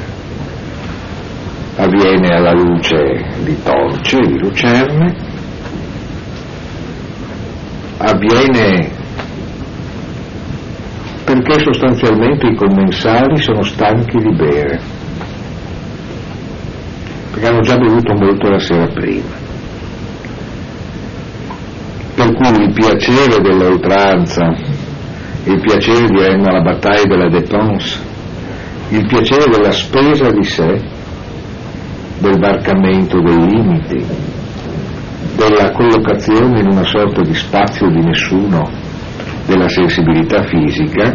[1.78, 5.16] avviene alla luce di torce, di lucerne,
[7.98, 9.02] avviene
[11.24, 14.80] perché sostanzialmente i commensali sono stanchi di bere,
[17.34, 19.42] perché hanno già bevuto molto la sera prima.
[22.14, 24.54] Per cui il piacere dell'oltranza,
[25.46, 28.00] il piacere di alla battaglia della dépense,
[28.90, 30.80] il piacere della spesa di sé,
[32.20, 34.06] del varcamento dei limiti,
[35.36, 38.70] della collocazione in una sorta di spazio di nessuno
[39.48, 41.12] della sensibilità fisica,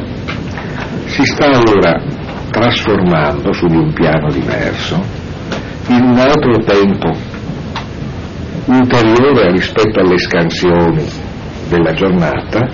[1.05, 2.03] si sta allora
[2.51, 5.18] trasformando su di un piano diverso
[5.89, 7.11] in un altro tempo
[8.67, 11.05] ulteriore rispetto alle scansioni
[11.69, 12.67] della giornata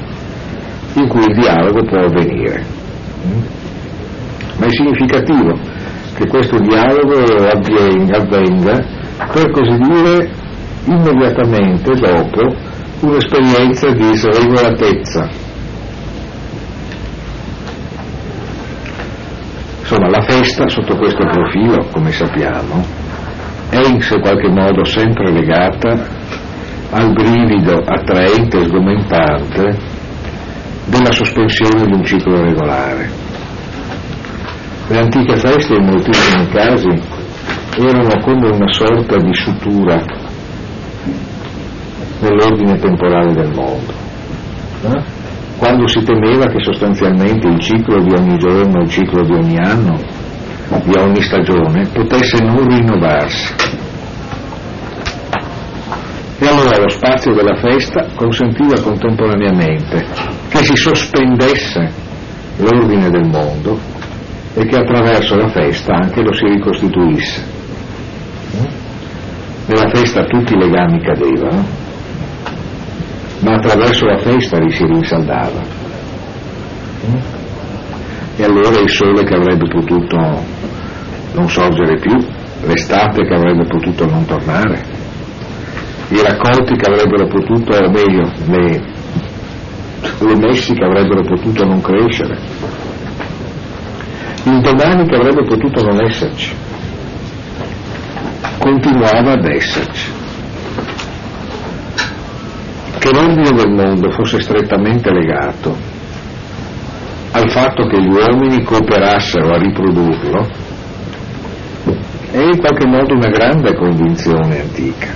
[0.94, 2.64] in cui il dialogo può avvenire.
[4.56, 5.58] Ma è significativo
[6.14, 8.84] che questo dialogo avvenga, avvenga
[9.32, 10.30] per così dire
[10.86, 12.54] immediatamente dopo
[13.00, 15.28] un'esperienza di sregolatezza.
[19.80, 23.03] Insomma, la festa sotto questo profilo, come sappiamo,
[23.74, 26.06] è in qualche modo sempre legata
[26.90, 29.78] al brivido attraente e sgomentante
[30.86, 33.10] della sospensione di un ciclo regolare.
[34.86, 36.88] Le antiche feste in moltissimi casi
[37.80, 40.00] erano come una sorta di sutura
[42.20, 43.92] nell'ordine temporale del mondo.
[44.84, 45.02] Eh?
[45.58, 49.98] Quando si temeva che sostanzialmente il ciclo di ogni giorno, il ciclo di ogni anno,
[50.84, 53.54] di ogni stagione, potesse non rinnovarsi.
[56.38, 60.04] E allora lo spazio della festa consentiva contemporaneamente
[60.48, 61.90] che si sospendesse
[62.56, 63.78] l'ordine del mondo
[64.54, 67.52] e che attraverso la festa anche lo si ricostituisse.
[69.66, 71.64] Nella festa tutti i legami cadevano,
[73.40, 75.62] ma attraverso la festa li si rinsaldava.
[78.36, 80.16] E allora il sole che avrebbe potuto
[81.34, 82.16] non sorgere più,
[82.62, 84.82] l'estate che avrebbe potuto non tornare,
[86.08, 88.82] i raccolti che avrebbero potuto, o meglio, le,
[90.18, 92.38] le messi che avrebbero potuto non crescere,
[94.44, 96.52] il domani che avrebbe potuto non esserci,
[98.58, 100.12] continuava ad esserci.
[102.98, 105.93] Che l'ordine del mondo fosse strettamente legato
[107.34, 110.48] al fatto che gli uomini cooperassero a riprodurlo
[112.30, 115.08] è in qualche modo una grande convinzione antica.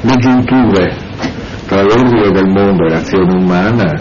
[0.00, 0.96] Le giunture
[1.66, 4.00] tra l'ordine del mondo e l'azione umana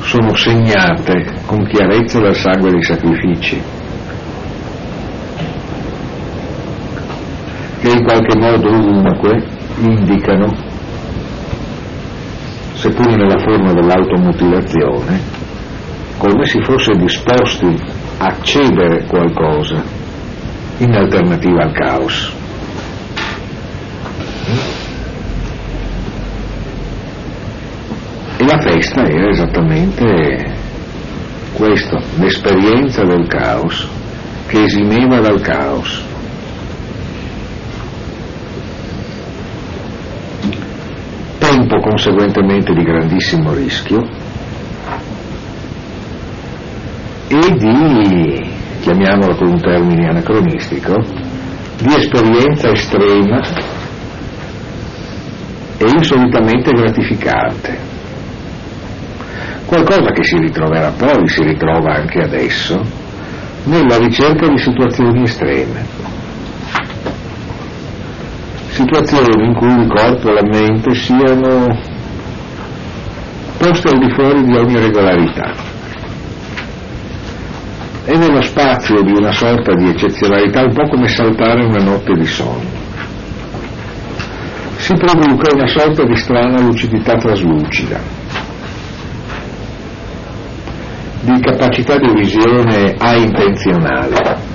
[0.00, 3.62] sono segnate con chiarezza dal sangue dei sacrifici
[7.80, 9.44] che in qualche modo ovunque
[9.80, 10.70] indicano,
[12.82, 15.20] seppur nella forma dell'automutilazione,
[16.18, 17.78] come si fosse disposti
[18.18, 19.84] a cedere qualcosa
[20.78, 22.34] in alternativa al caos.
[28.36, 30.56] E la festa era esattamente
[31.52, 33.86] questo, l'esperienza del caos
[34.48, 36.02] che esimeva dal caos.
[41.38, 44.00] Tempo conseguentemente di grandissimo rischio
[47.28, 50.94] e di, chiamiamolo con un termine anacronistico,
[51.82, 53.42] di esperienza estrema
[55.76, 57.90] e insolitamente gratificante
[59.72, 62.78] qualcosa che si ritroverà poi, si ritrova anche adesso,
[63.64, 66.01] nella ricerca di situazioni estreme.
[68.72, 71.78] Situazioni in cui il corpo e la mente siano
[73.58, 75.52] posti al di fuori di ogni regolarità.
[78.06, 82.24] E nello spazio di una sorta di eccezionalità, un po' come saltare una notte di
[82.24, 82.70] sonno,
[84.78, 88.00] si produca una sorta di strana lucidità traslucida
[91.20, 94.51] di capacità di visione a intenzionale,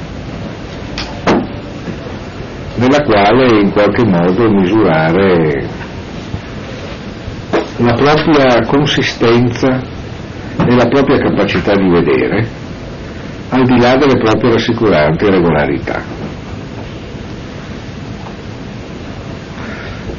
[2.88, 5.68] nella quale in qualche modo misurare
[7.78, 9.80] la propria consistenza
[10.58, 12.48] e la propria capacità di vedere
[13.50, 16.02] al di là delle proprie rassicuranti regolarità.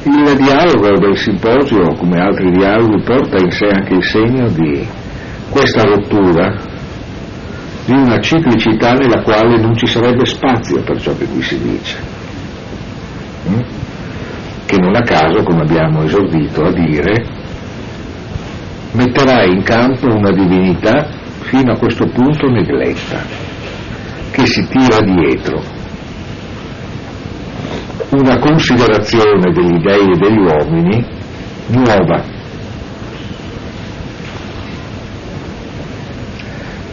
[0.04, 4.86] Il dialogo del simposio, come altri dialoghi, porta in sé anche il segno di
[5.50, 6.54] questa rottura,
[7.84, 12.17] di una ciclicità nella quale non ci sarebbe spazio per ciò che qui si dice.
[13.48, 13.60] Mm?
[14.66, 17.24] Che non a caso, come abbiamo esordito a dire,
[18.92, 21.08] metterà in campo una divinità
[21.40, 23.22] fino a questo punto negletta,
[24.30, 25.76] che si tira dietro
[28.10, 31.06] una considerazione degli dei e degli uomini
[31.68, 32.36] nuova.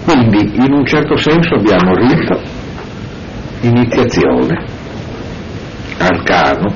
[0.04, 2.42] Quindi in un certo senso abbiamo rito,
[3.62, 4.75] iniziazione,
[5.98, 6.74] arcano,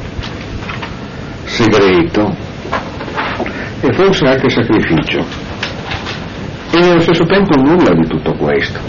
[1.45, 2.35] segreto
[3.81, 5.25] e forse anche sacrificio.
[6.71, 8.79] E nello stesso tempo nulla di tutto questo,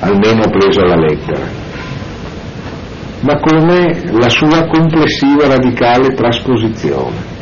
[0.00, 1.62] almeno preso alla lettera
[3.24, 7.32] ma come la sua complessiva radicale trasposizione.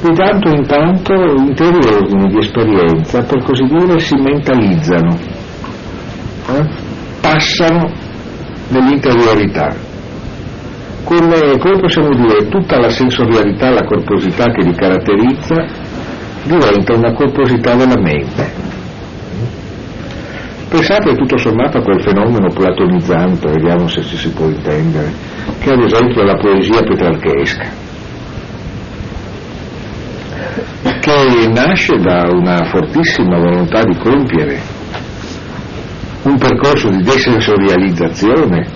[0.00, 5.18] Di tanto in tanto interi ordini di esperienza, per così dire, si mentalizzano,
[6.48, 6.68] eh?
[7.20, 7.92] passano
[8.70, 9.68] nell'interiorità.
[11.04, 15.66] Come, come possiamo dire, tutta la sensorialità, la corposità che li caratterizza
[16.44, 18.70] diventa una corposità della mente
[20.70, 25.12] Pensate tutto sommato a quel fenomeno platonizzante, vediamo se ci si può intendere,
[25.58, 27.68] che ad esempio è la poesia petrarchesca,
[31.00, 34.79] che nasce da una fortissima volontà di compiere
[36.22, 38.66] un percorso di desensorializzazione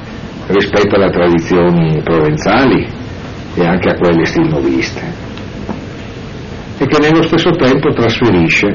[0.46, 2.86] rispetto alle tradizioni provenzali
[3.54, 5.02] e anche a quelle stilnoviste
[6.78, 8.74] e che nello stesso tempo trasferisce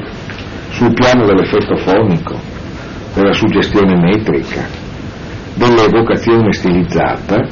[0.70, 2.38] sul piano dell'effetto fonico
[3.14, 4.64] della suggestione metrica,
[5.54, 7.46] dell'evocazione stilizzata,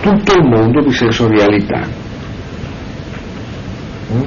[0.00, 1.86] tutto il mondo di sensorialità.
[4.12, 4.22] Mm?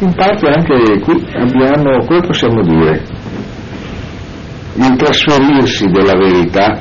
[0.00, 3.04] In parte anche qui abbiamo, come possiamo dire,
[4.74, 6.80] il trasferirsi della verità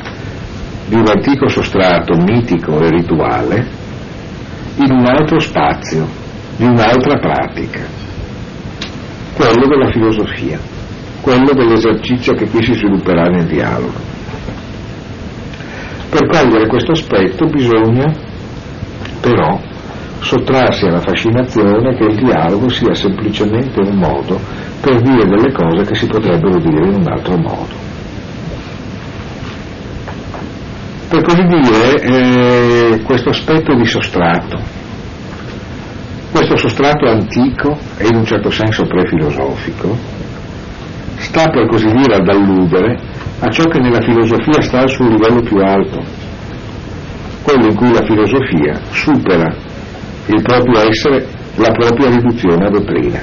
[0.88, 3.68] di un antico sostrato mitico e rituale
[4.78, 6.08] in un altro spazio,
[6.56, 7.86] di un'altra pratica,
[9.36, 10.80] quello della filosofia
[11.22, 14.10] quello dell'esercizio che qui si svilupperà nel dialogo.
[16.10, 18.12] Per cogliere questo aspetto bisogna
[19.22, 19.60] però
[20.20, 24.40] sottrarsi alla fascinazione che il dialogo sia semplicemente un modo
[24.82, 27.81] per dire delle cose che si potrebbero dire in un altro modo.
[31.12, 34.58] Per così dire, eh, questo aspetto di sostrato,
[36.32, 39.94] questo sostrato antico e in un certo senso prefilosofico,
[41.18, 42.98] sta per così dire ad alludere
[43.40, 46.02] a ciò che nella filosofia sta al suo livello più alto,
[47.42, 49.54] quello in cui la filosofia supera
[50.28, 53.20] il proprio essere, la propria riduzione a dottrina.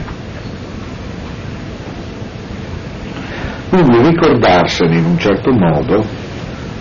[3.71, 6.18] Quindi ricordarsene in un certo modo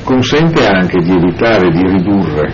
[0.08, 2.54] consente anche di evitare di ridurre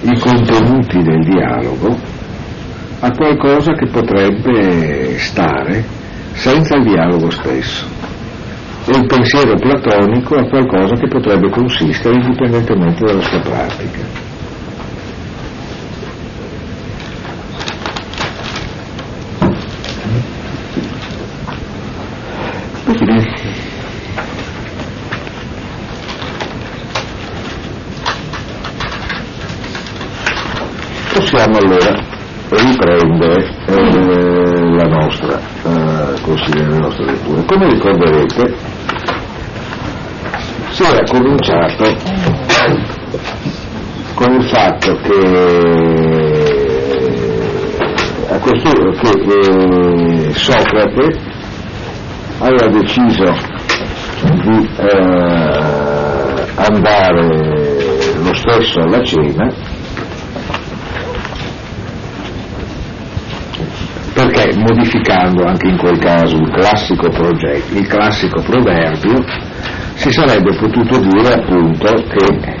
[0.00, 1.96] i contenuti del dialogo
[2.98, 5.84] a qualcosa che potrebbe stare
[6.32, 7.86] senza il dialogo stesso
[8.86, 14.30] e il pensiero platonico a qualcosa che potrebbe consistere indipendentemente dalla sua pratica.
[31.14, 31.92] Possiamo allora
[32.50, 37.44] riprendere eh, la nostra eh, consigliere le nostre letture.
[37.46, 38.54] Come ricorderete
[40.70, 41.84] si era cominciato
[44.14, 45.20] con il fatto che
[48.28, 48.70] a questo
[49.00, 49.10] che
[50.28, 51.18] eh, Socrate
[52.40, 53.24] aveva deciso
[54.42, 57.26] di eh, andare
[58.22, 59.50] lo stesso alla cena
[64.12, 69.24] perché modificando anche in quel caso il classico, progetto, il classico proverbio
[69.94, 72.60] si sarebbe potuto dire appunto che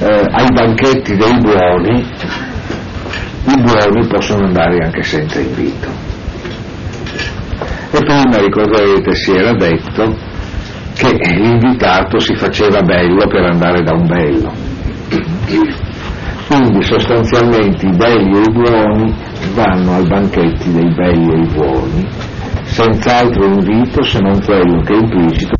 [0.00, 2.06] eh, ai banchetti dei buoni
[3.46, 5.97] i buoni possono andare anche senza invito.
[8.08, 10.16] Prima ricorderete si era detto
[10.94, 14.50] che l'invitato si faceva bello per andare da un bello.
[16.46, 19.14] Quindi sostanzialmente i belli e i buoni
[19.52, 22.08] vanno ai banchetti dei belli e i buoni,
[22.62, 25.57] senza altro invito se non quello che è implicito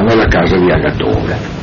[0.00, 1.58] come sappiamo, è la casa di Agatone.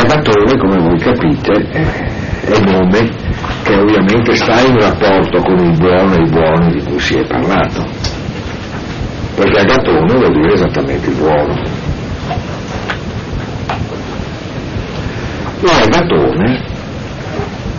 [0.00, 3.10] Agatone, come voi capite, è il nome
[3.62, 7.26] che ovviamente sta in rapporto con il buono e i buoni di cui si è
[7.26, 7.86] parlato.
[9.36, 11.62] Perché Agatone vuol dire esattamente il buono.
[15.62, 16.64] E Agatone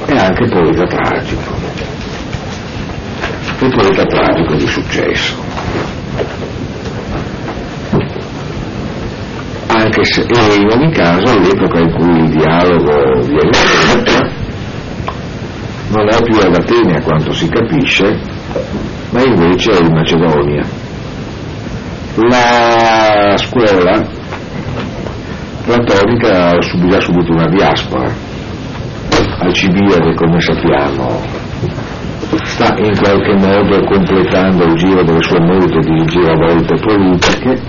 [0.06, 1.91] è anche poeta tragico.
[3.62, 5.50] Un poeta tragico di successo.
[9.74, 14.40] anche se in ogni caso all'epoca in cui il dialogo viene fatto
[15.94, 18.18] non è più ad Atene a quanto si capisce,
[19.10, 20.66] ma invece è in Macedonia.
[22.16, 24.02] La scuola
[25.66, 28.10] platonica subirà subito una diaspora.
[29.40, 31.22] Alcibiade, come sappiamo,
[32.44, 37.62] sta in qualche modo completando il giro delle sue molte giravolte politiche.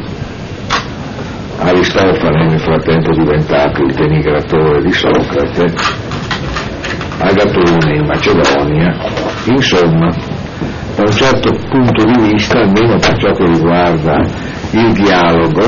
[1.59, 5.75] Aristofane nel frattempo diventato il denigratore di Socrate,
[7.19, 8.97] Agatone in Macedonia,
[9.47, 10.11] insomma,
[10.97, 14.17] da un certo punto di vista, almeno per ciò che riguarda
[14.73, 15.61] il dialogo,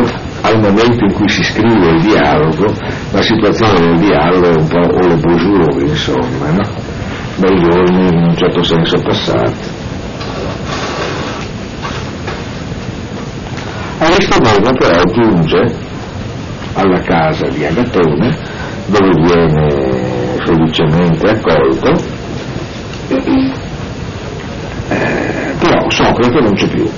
[0.42, 2.72] al momento in cui si scrive il dialogo,
[3.12, 6.93] la situazione del dialogo è un po' o le bonjour, insomma, no?
[7.36, 9.82] Bei giorni in un certo senso passati.
[13.98, 15.76] Aristotele però aggiunge
[16.74, 18.36] alla casa di Agatone
[18.86, 21.90] dove viene felicemente accolto.
[24.88, 26.88] Eh, però Socrate non c'è più.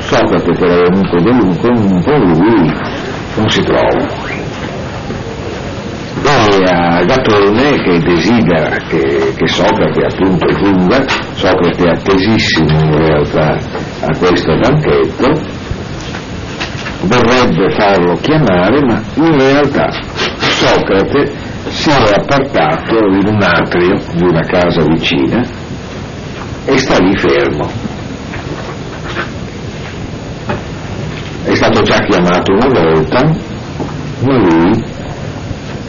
[0.00, 1.16] Socrate che era venuto
[1.60, 2.72] con lui
[3.36, 4.45] non si trova
[6.28, 11.04] e Agatone che desidera che, che Socrate appunto giunga
[11.34, 13.58] Socrate è attesissimo in realtà
[14.00, 15.64] a questo banchetto
[17.06, 19.88] vorrebbe farlo chiamare, ma in realtà
[20.38, 21.32] Socrate
[21.68, 25.42] si è appartato in un atrio di una casa vicina
[26.64, 27.70] e sta lì fermo.
[31.44, 33.20] È stato già chiamato una volta,
[34.22, 34.94] ma lui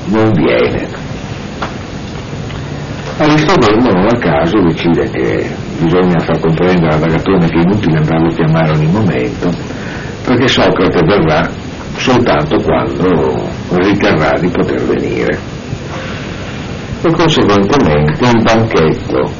[0.07, 0.87] non viene.
[3.17, 5.49] Aristotele non a caso decide che
[5.79, 9.49] bisogna far comprendere ad Agatone che è inutile andarlo a chiamare ogni momento
[10.23, 11.49] perché Socrate verrà
[11.95, 15.39] soltanto quando riterrà di poter venire.
[17.01, 19.31] E conseguentemente il banchetto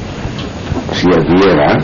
[0.90, 1.76] si avvierà,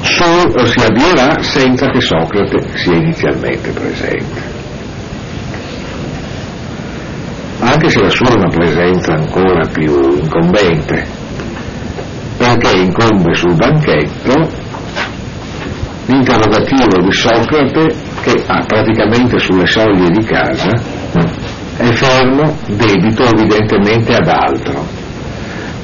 [0.00, 4.55] solo, si avvierà senza che Socrate sia inizialmente presente.
[7.68, 11.04] Anche se la sua è una presenza ancora più incombente,
[12.36, 14.48] perché incombe sul banchetto
[16.06, 20.70] l'interrogativo di Socrate che ha praticamente sulle soglie di casa
[21.76, 24.86] è fermo, debito evidentemente ad altro,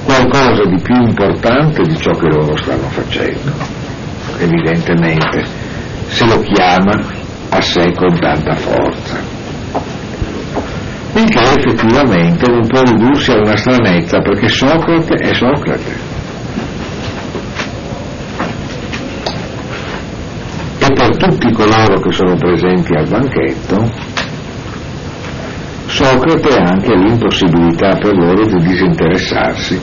[0.04, 3.52] qualcosa di più importante di ciò che loro stanno facendo,
[4.38, 5.44] evidentemente,
[6.06, 6.92] se lo chiama
[7.50, 9.31] a sé con tanta forza.
[11.14, 16.12] Il che effettivamente non può ridursi a una stranezza perché Socrate è Socrate
[21.22, 23.92] tutti coloro che sono presenti al banchetto,
[25.86, 29.80] Socrate ha anche l'impossibilità per loro di disinteressarsi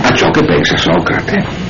[0.00, 1.61] a ciò che pensa Socrate.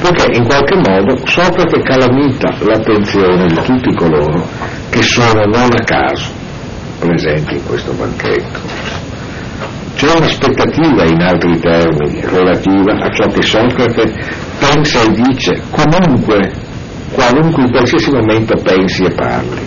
[0.00, 4.48] Perché in qualche modo Socrate calamita l'attenzione di tutti coloro
[4.88, 6.30] che sono non a caso
[6.98, 8.98] presenti in questo banchetto
[10.00, 14.10] c'è un'aspettativa, in altri termini, relativa a ciò che Socrate
[14.58, 16.50] pensa e dice, comunque,
[17.12, 19.60] qualunque in qualsiasi momento pensi e parli.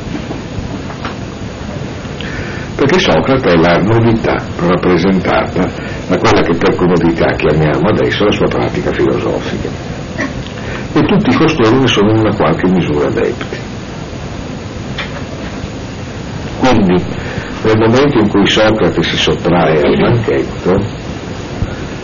[2.75, 5.69] Perché Socrate è la novità rappresentata
[6.07, 9.92] da quella che per comodità chiamiamo adesso la sua pratica filosofica.
[10.95, 13.57] E tutti costoro ne sono in una qualche misura adepti.
[16.59, 17.03] Quindi
[17.63, 20.85] nel momento in cui Socrate si sottrae al banchetto,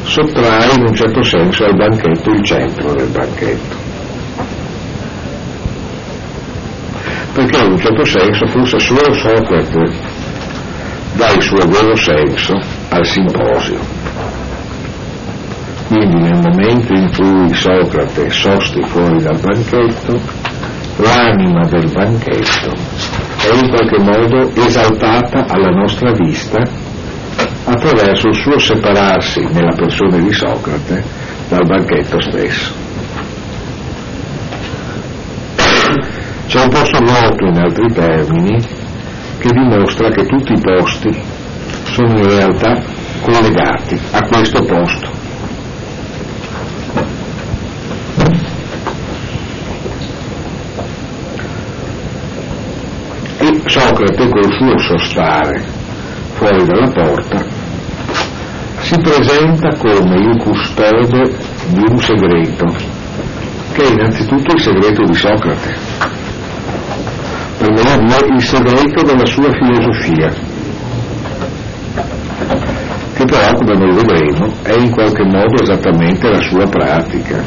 [0.03, 3.75] sottrae in un certo senso al banchetto il centro del banchetto.
[7.33, 9.91] Perché in un certo senso forse solo Socrate
[11.13, 12.57] dà il suo vero senso
[12.89, 13.79] al simposio.
[15.89, 20.21] Quindi nel momento in cui Socrate sosti fuori dal banchetto,
[20.97, 26.61] l'anima del banchetto è in qualche modo esaltata alla nostra vista
[27.65, 31.03] attraverso il suo separarsi nella persona di Socrate
[31.49, 32.71] dal banchetto stesso.
[36.45, 38.57] C'è un posto noto in altri termini
[39.39, 41.19] che dimostra che tutti i posti
[41.85, 42.79] sono in realtà
[43.21, 45.28] collegati a questo posto.
[53.65, 55.63] Socrate col suo sostare
[56.33, 57.45] fuori dalla porta
[58.81, 61.35] si presenta come il custode
[61.67, 62.65] di un segreto,
[63.73, 65.75] che è innanzitutto il segreto di Socrate,
[67.57, 70.57] per me il segreto della sua filosofia
[73.19, 77.43] che però, come noi vedremo, è in qualche modo esattamente la sua pratica,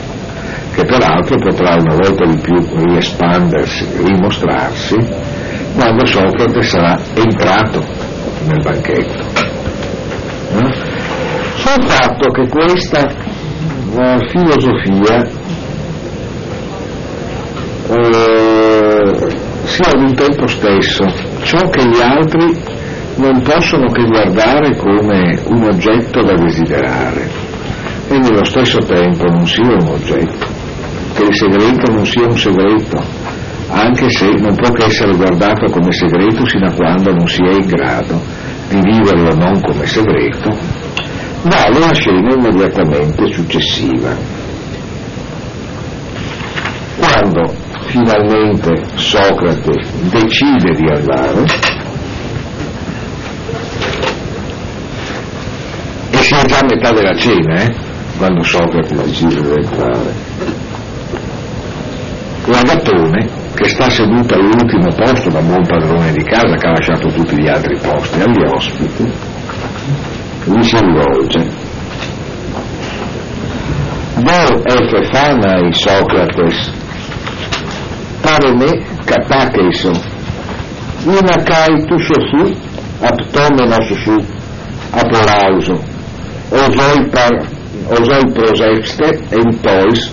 [0.75, 4.97] che peraltro potrà una volta di più riespandersi, rimostrarsi,
[5.75, 7.85] quando Socrate sarà entrato
[8.47, 9.25] nel banchetto.
[10.55, 10.91] Eh?
[11.57, 13.07] Sul fatto che questa
[13.95, 15.23] uh, filosofia
[17.89, 21.05] uh, sia ad un tempo stesso
[21.43, 22.81] ciò che gli altri
[23.17, 27.29] non possono che guardare come un oggetto da desiderare
[28.09, 30.47] e nello stesso tempo non sia un oggetto,
[31.15, 33.03] che il segreto non sia un segreto,
[33.69, 37.53] anche se non può che essere guardato come segreto sino a quando non si è
[37.53, 38.21] in grado
[38.69, 40.49] di viverlo non come segreto,
[41.43, 44.17] ma alla scena immediatamente successiva.
[46.97, 47.55] Quando
[47.87, 51.45] finalmente Socrate decide di andare,
[56.21, 57.75] siamo già a metà della cena, eh?
[58.17, 60.15] quando Socrate decide di entrare.
[62.47, 67.41] L'agattone, che sta seduto all'ultimo posto da buon padrone di casa, che ha lasciato tutti
[67.41, 69.05] gli altri posti agli ospiti,
[70.45, 71.71] gli si rivolge.
[74.17, 76.73] Vel efefanai Socrates,
[78.21, 79.91] pare me catakeiso,
[81.05, 82.57] una cai tu sofu,
[83.01, 84.17] aptomenos su,
[84.91, 85.75] aplauso,
[86.51, 87.47] osoi, par,
[87.89, 90.11] osoi prosexte en tois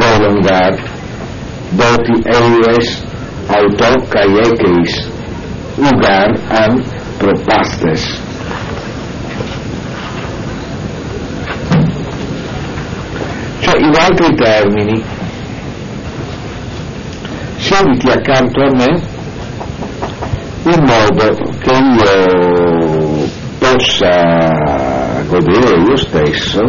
[0.00, 0.74] Dolongar,
[1.76, 2.88] doti eies
[3.48, 4.92] auto caiecis,
[5.76, 6.30] ugar
[6.62, 6.82] an
[7.18, 8.04] propastes.
[13.60, 15.02] Cioè, in altri termini,
[17.58, 19.18] siediti accanto a me
[20.62, 21.26] in modo
[21.58, 23.28] che io
[23.58, 26.60] possa godere io stesso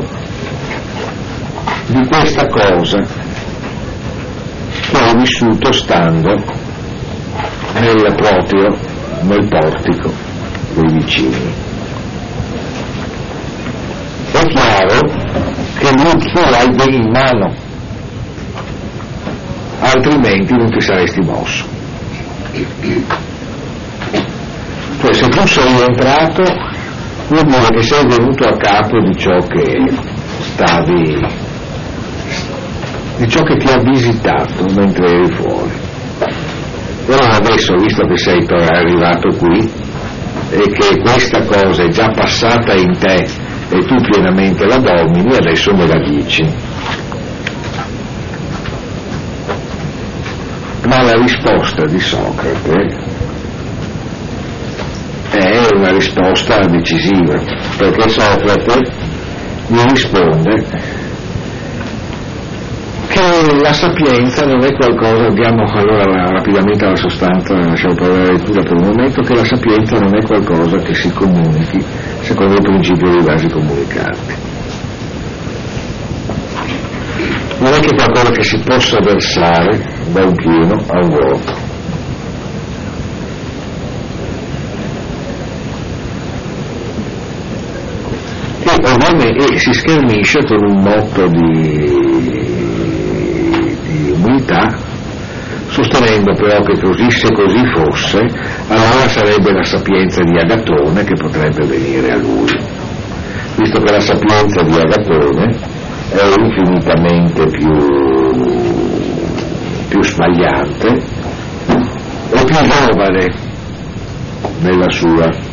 [1.88, 3.20] di questa cosa
[4.97, 6.35] ho vissuto stando
[7.79, 8.77] nel proprio,
[9.21, 10.11] nel portico
[10.75, 11.53] dei vicini.
[14.31, 14.99] È chiaro
[15.77, 17.53] che lui tu hai bene in mano,
[19.79, 21.65] altrimenti non ti saresti mosso.
[25.01, 26.43] Cioè se tu sei entrato
[27.29, 29.91] vuol dire che sei venuto a capo di ciò che
[30.53, 31.17] stavi,
[33.22, 35.69] di ciò che ti ha visitato mentre eri fuori.
[37.05, 39.72] Allora adesso, visto che sei arrivato qui
[40.49, 43.28] e che questa cosa è già passata in te
[43.69, 46.43] e tu pienamente la domini, adesso me la dici.
[50.88, 53.09] Ma la risposta di Socrate
[55.30, 57.39] è una risposta decisiva,
[57.78, 58.80] perché Socrate
[59.67, 61.00] mi risponde
[63.12, 68.62] che la sapienza non è qualcosa, andiamo allora rapidamente alla sostanza, lasciamo parlare la lettura
[68.64, 71.84] per un momento, che la sapienza non è qualcosa che si comunichi
[72.22, 74.34] secondo il principio dei vasi comunicanti.
[77.59, 81.70] Non è che qualcosa che si possa versare da un pieno a un vuoto.
[89.51, 92.40] e si schermisce con un motto di,
[94.32, 94.75] di umiltà,
[95.67, 98.19] sostenendo però che così se così fosse,
[98.67, 102.51] allora sarebbe la sapienza di Agatone che potrebbe venire a lui,
[103.57, 105.55] visto che la sapienza di Agatone
[106.09, 107.71] è infinitamente più,
[109.88, 110.88] più sbagliante
[112.34, 113.34] e più giovane
[114.59, 115.49] della sua.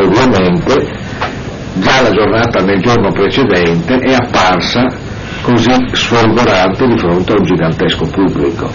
[0.00, 0.98] Ovviamente
[1.80, 4.86] già la giornata nel giorno precedente è apparsa
[5.48, 8.70] così sfolgorante di fronte a un gigantesco pubblico,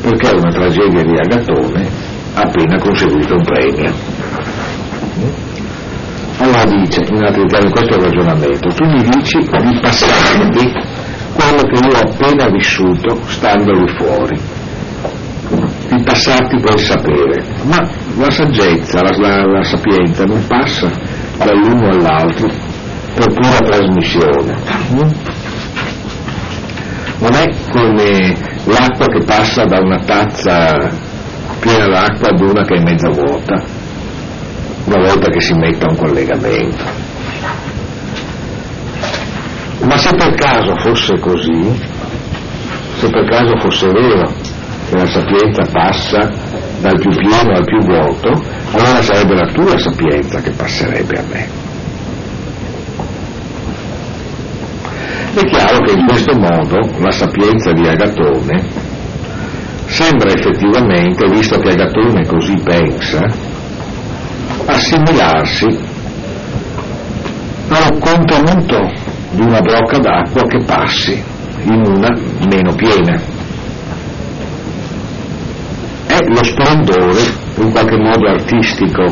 [0.00, 1.88] perché una tragedia di Agatone
[2.34, 3.92] appena conseguito un premio.
[6.38, 10.72] Allora dice, in altri termini, questo è il ragionamento, tu mi dici di passarti
[11.32, 14.40] quello che io ho appena vissuto stando lì fuori,
[15.88, 20.90] di passarti quel sapere, ma la saggezza, la, la, la sapienza non passa
[21.38, 22.48] dall'uno all'altro
[23.14, 25.45] per pura trasmissione.
[27.28, 30.88] Non è come l'acqua che passa da una tazza
[31.58, 33.64] piena d'acqua ad una che è mezza vuota,
[34.84, 36.84] una volta che si metta un collegamento.
[39.80, 41.82] Ma se per caso fosse così,
[42.98, 44.32] se per caso fosse vero
[44.88, 46.30] che la sapienza passa
[46.80, 51.65] dal più pieno al più vuoto, allora sarebbe la tua sapienza che passerebbe a me.
[55.36, 58.64] È chiaro che in questo modo la sapienza di Agatone
[59.84, 63.20] sembra effettivamente, visto che Agatone così pensa,
[64.64, 65.66] assimilarsi
[67.68, 68.90] al contenuto
[69.32, 71.22] di una brocca d'acqua che passi
[71.64, 72.16] in una
[72.48, 73.20] meno piena.
[76.06, 77.20] È lo splendore,
[77.56, 79.04] in qualche modo artistico,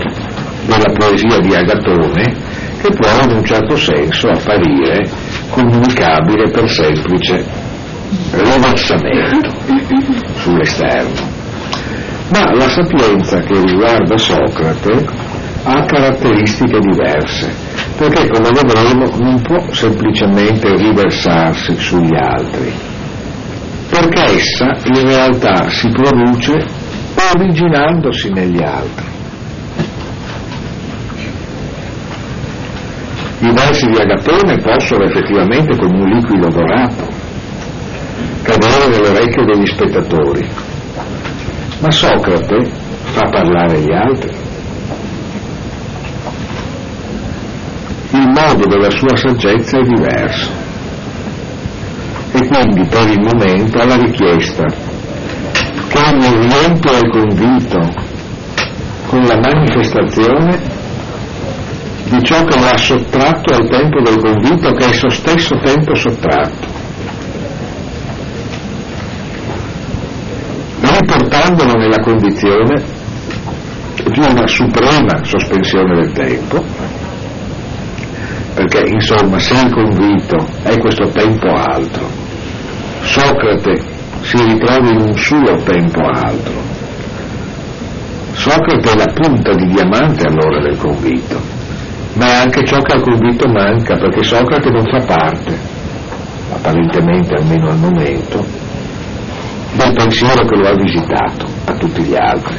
[0.64, 2.34] della poesia di Agatone
[2.80, 7.44] che può in un certo senso apparire comunicabile per semplice
[8.30, 9.50] riversamento
[10.36, 11.32] sull'esterno.
[12.30, 15.06] Ma la sapienza che riguarda Socrate
[15.64, 17.54] ha caratteristiche diverse,
[17.96, 22.72] perché come vedremo non può semplicemente riversarsi sugli altri,
[23.88, 26.66] perché essa in realtà si produce
[27.34, 29.13] originandosi negli altri.
[33.44, 37.06] I versi di Agatone possono effettivamente come un liquido dorato
[38.42, 40.48] cadere nell'orecchio degli spettatori,
[41.80, 42.70] ma Socrate
[43.02, 44.34] fa parlare gli altri.
[48.12, 50.50] Il modo della sua saggezza è diverso
[52.32, 54.64] e quindi per il momento alla richiesta
[55.88, 57.92] che mi riempio al convito
[59.06, 60.73] con la manifestazione
[62.04, 65.94] di ciò che ha sottratto al tempo del convito che è il suo stesso tempo
[65.94, 66.82] sottratto.
[70.80, 72.82] Riportandolo nella condizione
[74.10, 76.62] di una suprema sospensione del tempo,
[78.54, 82.06] perché insomma se il convito è questo tempo altro,
[83.02, 83.80] Socrate
[84.20, 86.52] si ritrova in un suo tempo altro,
[88.32, 91.53] Socrate è la punta di diamante all'ora del convito
[92.14, 95.58] ma è anche ciò che al convito manca, perché Socrate non fa parte,
[96.52, 98.44] apparentemente almeno al momento,
[99.72, 102.56] del pensiero che lo ha visitato a tutti gli altri.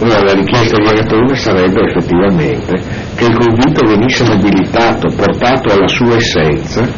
[0.00, 2.80] Allora la richiesta di Agatone sarebbe effettivamente
[3.16, 6.88] che il convito venisse mobilitato, portato alla sua essenza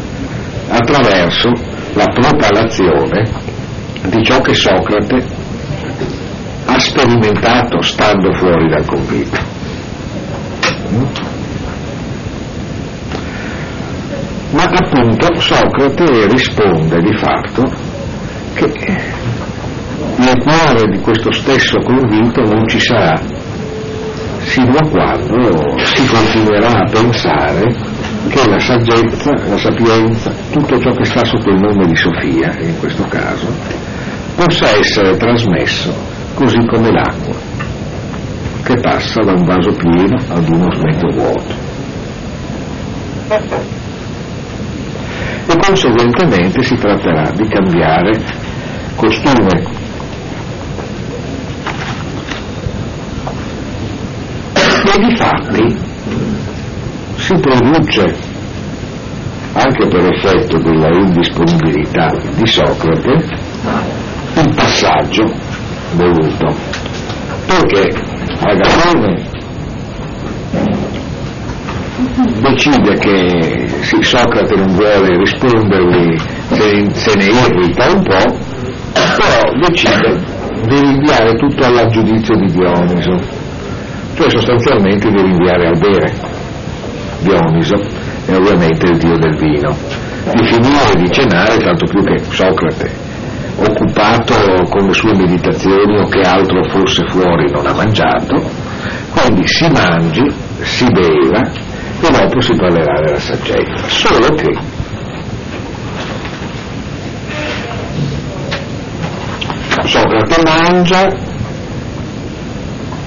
[0.69, 1.51] attraverso
[1.95, 3.29] la propalazione
[4.07, 5.40] di ciò che Socrate
[6.67, 9.39] ha sperimentato stando fuori dal convito.
[14.51, 17.63] Ma appunto Socrate risponde di fatto
[18.55, 18.73] che
[20.17, 23.15] nel cuore di questo stesso convito non ci sarà,
[24.41, 27.75] sino a quando si continuerà a pensare
[28.29, 32.79] che la saggezza, la sapienza, tutto ciò che sta sotto il nome di Sofia, in
[32.81, 33.47] questo caso,
[34.35, 37.51] possa essere trasmesso così come l'acqua
[38.63, 41.69] che passa da un vaso pieno ad uno mezzo vuoto.
[45.47, 48.13] E conseguentemente si tratterà di cambiare
[48.95, 49.79] costume.
[54.53, 55.79] E di fatti
[57.17, 58.15] si produce,
[59.53, 63.27] anche per effetto della indisponibilità di Socrate,
[64.37, 65.50] il passaggio
[65.95, 66.55] voluto.
[67.47, 67.89] Perché
[68.43, 69.29] Agatone
[72.41, 76.17] decide che sì, Socrate non vuole rispondergli,
[76.51, 78.39] se, se ne irrita un po',
[78.93, 83.17] però decide di rinviare tutto al giudizio di Dioniso,
[84.15, 86.39] cioè sostanzialmente di rinviare al bere.
[87.21, 87.75] Dioniso
[88.27, 89.77] è ovviamente il dio del vino,
[90.33, 93.00] di finire di cenare, tanto più che Socrate
[93.61, 94.35] occupato
[94.69, 98.69] con le sue meditazioni o che altro fosse fuori non ha mangiato,
[99.13, 100.25] Quindi si mangi,
[100.63, 101.41] si beva
[102.01, 103.89] e dopo si parlerà della saggezza.
[103.89, 104.79] Solo che
[109.91, 111.09] Socrate mangia,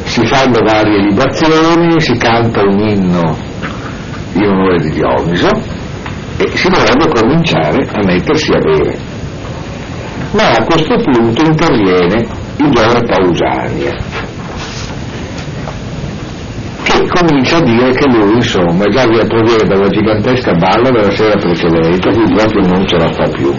[0.03, 3.37] si fanno varie libazioni, si canta un inno
[4.33, 5.47] in onore di Dioniso
[6.37, 9.12] e si dovrebbe cominciare a mettersi a bere.
[10.31, 12.25] Ma a questo punto interviene
[12.57, 13.95] il giovane Pausania,
[16.83, 21.35] che comincia a dire che lui insomma già vi proviene dalla gigantesca balla della sera
[21.37, 23.53] precedente, quindi proprio non ce la fa più.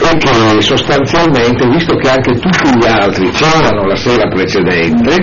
[0.00, 5.16] E che sostanzialmente, visto che anche tutti gli altri c'erano la sera precedente,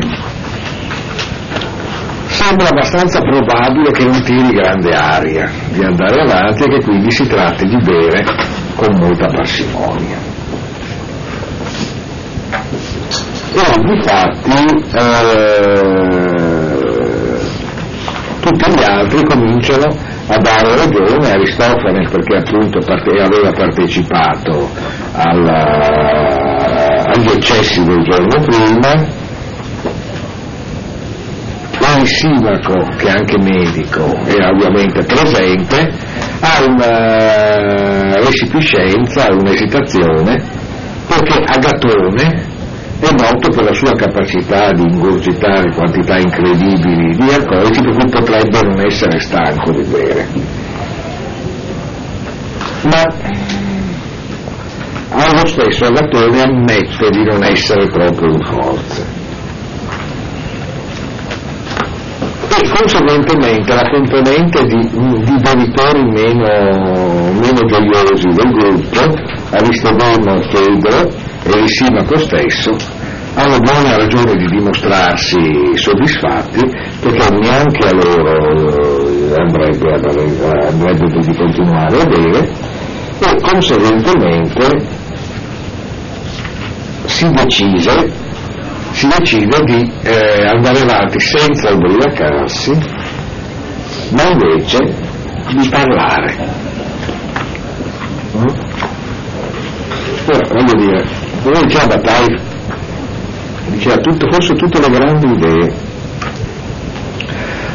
[2.28, 7.26] sembra abbastanza probabile che non tiri grande aria di andare avanti e che quindi si
[7.28, 10.18] tratti di bere con molta parsimonia.
[13.54, 14.52] E infatti
[14.94, 15.36] eh,
[18.42, 19.86] tutti gli altri cominciano
[20.28, 24.70] a dare ragione a Aristofane perché appunto parte, aveva partecipato
[25.14, 29.24] alla, agli eccessi del giorno prima
[31.98, 35.92] il Simaco, che è anche medico, è ovviamente presente,
[36.46, 40.44] ha una resipiscenza, un'esitazione,
[41.08, 42.54] perché Agatone
[43.00, 48.62] è noto per la sua capacità di ingurgitare quantità incredibili di alcolici per cui potrebbe
[48.62, 50.28] non essere stanco di bere.
[52.84, 53.04] Ma
[55.10, 59.25] allo stesso Agatone ammette di non essere proprio in forza.
[62.58, 69.00] E conseguentemente la componente di, di bevitori meno, meno gioiosi del gruppo,
[69.50, 70.36] Aristodemo,
[71.44, 72.76] e il Simaco stesso
[73.36, 75.38] hanno buona ragione di dimostrarsi
[75.76, 76.62] soddisfatti
[77.02, 79.92] perché neanche a loro eh, andrebbe,
[80.68, 82.50] andrebbe di continuare a bere.
[83.20, 84.88] E conseguentemente
[87.06, 88.12] si decise,
[88.96, 92.72] si decide di eh, andare avanti senza ubriacarsi
[94.12, 94.78] ma invece
[95.54, 96.36] di parlare.
[98.38, 98.44] Mm?
[100.28, 101.06] Ora, voglio dire,
[101.44, 102.42] come diceva Bataille,
[103.68, 105.74] diceva tutto, forse tutte le grandi idee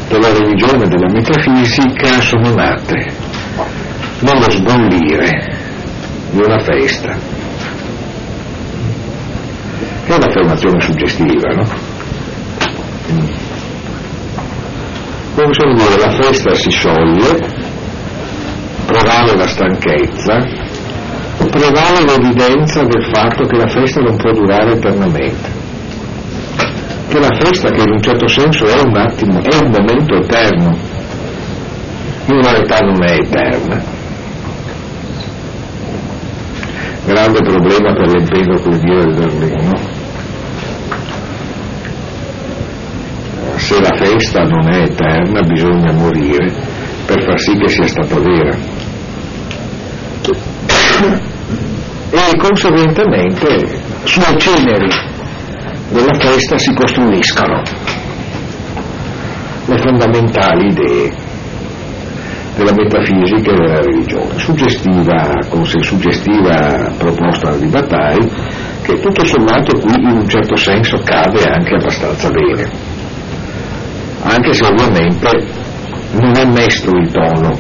[0.09, 3.15] della religione e della metafisica sono nate
[4.21, 5.57] nello sbollire
[6.31, 7.17] di una festa.
[10.11, 11.63] È un'affermazione suggestiva, no?
[15.35, 17.39] Come possiamo dire, la festa si scioglie,
[18.87, 20.37] prevale la stanchezza,
[21.49, 25.49] prevale l'evidenza del fatto che la festa non può durare eternamente,
[27.09, 30.77] che la festa che in un certo senso è un attimo, è un momento eterno,
[32.27, 33.99] in realtà non è eterna.
[37.07, 40.00] Grande problema per l'empedoclodia del Berlino.
[43.61, 46.53] Se la festa non è eterna bisogna morire
[47.07, 48.57] per far sì che sia stata vera.
[52.11, 54.89] E conseguentemente sulle ceneri
[55.91, 57.63] della festa si costruiscono
[59.67, 61.11] le fondamentali idee
[62.57, 65.31] della metafisica e della religione, suggestiva,
[65.81, 68.29] suggestiva proposta di Bataille,
[68.83, 72.90] che tutto sommato qui in un certo senso cade anche abbastanza bene,
[74.23, 75.29] anche se ovviamente
[76.13, 77.57] non è mesto il tono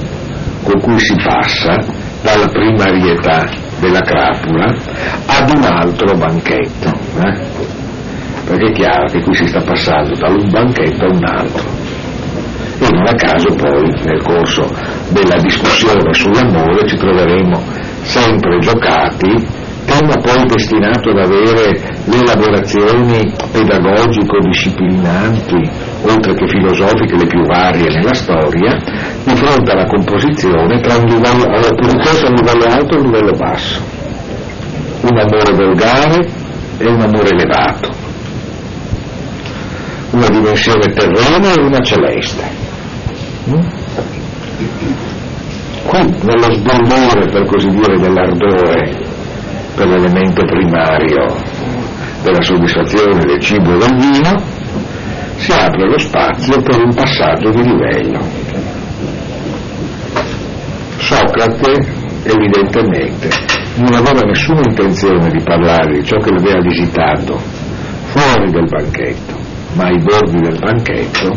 [0.62, 1.76] con cui si passa
[2.22, 3.48] dalla primarietà
[3.80, 4.74] della crapula
[5.26, 6.88] ad un altro banchetto,
[7.24, 7.40] eh?
[8.44, 11.68] perché è chiaro che qui si sta passando da un banchetto a un altro.
[12.82, 14.70] E non a caso poi nel corso
[15.10, 17.62] della discussione sull'amore ci troveremo
[18.02, 19.59] sempre giocati
[19.90, 21.74] tema poi destinato ad avere
[22.04, 25.68] le elaborazioni pedagogico-disciplinanti,
[26.02, 28.78] oltre che filosofiche le più varie nella storia,
[29.24, 33.80] di fronte alla composizione tra un livello, tra un livello alto e un livello basso,
[35.00, 36.24] un amore volgare
[36.78, 37.88] e un amore elevato,
[40.12, 42.48] una dimensione terrena e una celeste.
[43.48, 43.66] Mm?
[45.82, 49.09] Qui nello sbollire, per così dire, dell'ardore
[49.74, 51.36] per l'elemento primario
[52.22, 54.42] della soddisfazione del cibo e del vino,
[55.36, 58.20] si apre lo spazio per un passaggio di livello.
[60.98, 61.72] Socrate,
[62.24, 63.28] evidentemente,
[63.76, 67.38] non aveva nessuna intenzione di parlare di ciò che l'aveva visitato
[68.10, 69.38] fuori del banchetto,
[69.74, 71.36] ma ai bordi del banchetto,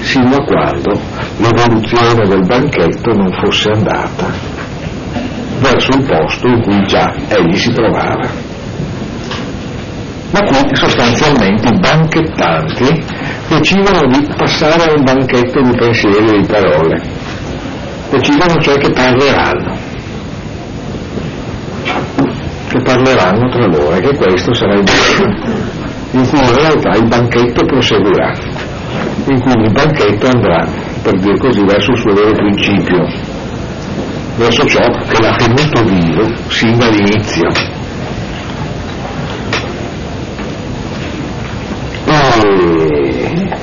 [0.00, 1.00] sino a quando
[1.38, 4.58] l'evoluzione del banchetto non fosse andata
[5.58, 8.30] verso il posto in cui già egli si trovava.
[10.30, 13.04] Ma qui sostanzialmente i banchettanti
[13.48, 17.02] decidono di passare a un banchetto di pensieri e di parole,
[18.10, 19.76] decidono cioè che parleranno,
[22.68, 25.76] che parleranno tra loro e che questo sarà il giorno
[26.12, 28.32] in cui in realtà il banchetto proseguirà,
[29.26, 30.66] in cui il banchetto andrà,
[31.02, 33.06] per dire così, verso il suo vero principio,
[34.38, 37.48] verso ciò che l'ha tenuto vivo sin dall'inizio.
[42.06, 43.56] E,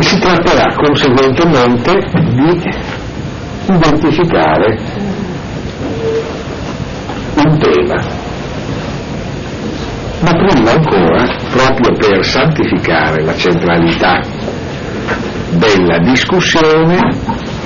[0.00, 1.92] si tratterà conseguentemente
[2.32, 2.62] di
[3.68, 4.78] identificare
[7.36, 8.24] un tema
[10.18, 14.20] ma prima ancora, proprio per santificare la centralità
[15.50, 16.98] della discussione,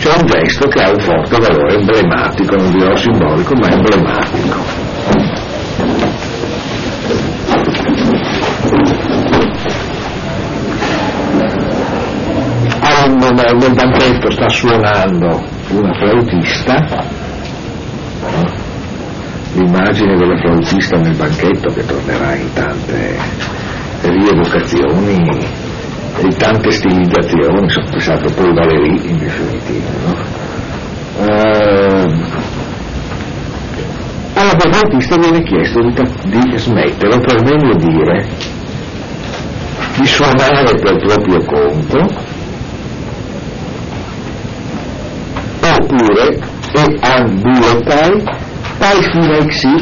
[0.00, 4.88] c'è un gesto che ha un forte valore emblematico, non dirò simbolico, ma emblematico.
[13.30, 17.04] nel banchetto sta suonando una flautista
[19.54, 23.18] l'immagine della flautista nel banchetto che tornerà in tante
[24.02, 25.59] rievocazioni
[26.18, 29.90] in tante stilizzazioni, sono pensato poi Valéry in definitiva.
[30.04, 30.38] No?
[31.16, 32.48] Uh,
[34.34, 38.26] alla flautista viene chiesto di, di smettere, o per meglio dire,
[39.96, 41.98] di suonare per proprio conto,
[45.60, 46.38] oppure,
[46.72, 48.22] e an duetai,
[48.78, 49.74] Pais Nexi,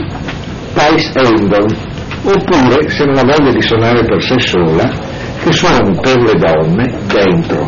[0.74, 1.76] Pais Endon,
[2.22, 5.07] oppure se non ha voglia di suonare per sé sola,
[5.48, 7.66] che suoni per le donne dentro.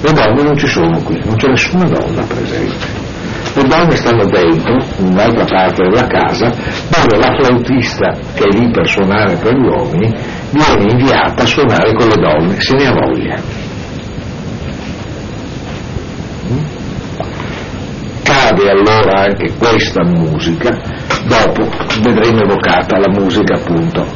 [0.00, 3.00] Le donne non ci sono qui, non c'è nessuna donna presente.
[3.54, 6.48] Le donne stanno dentro, in un'altra parte della casa,
[6.88, 10.14] dove la flautista che è lì per suonare per gli uomini
[10.50, 13.70] viene inviata a suonare con le donne, se ne ha voglia.
[18.22, 20.70] cade allora anche questa musica,
[21.24, 21.68] dopo
[22.02, 24.06] vedremo evocata la musica appunto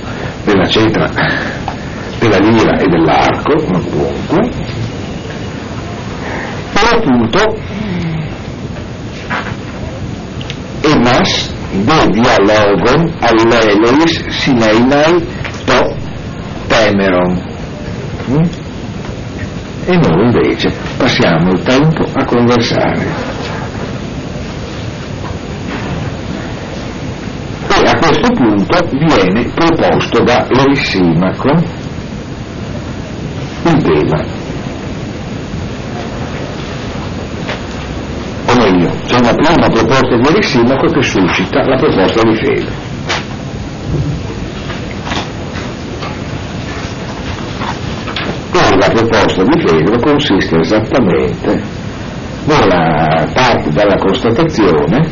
[0.44, 1.10] della cetra,
[2.28, 4.40] della lira e dell'arco, appunto,
[6.72, 7.40] e appunto
[10.82, 15.14] emas de dialogon allelois sineinai
[15.64, 15.94] to
[16.68, 17.42] temeron.
[18.30, 18.44] Mm?
[19.88, 23.44] E noi invece passiamo il tempo a conversare.
[27.82, 31.75] e a questo punto viene proposto da Erisimaco
[33.70, 34.24] il tema.
[38.48, 42.72] O meglio, c'è una prima proposta di Erisimaco che suscita la proposta di fede.
[48.50, 51.62] Poi la proposta di fede consiste esattamente
[52.44, 55.08] nella parte della constatazione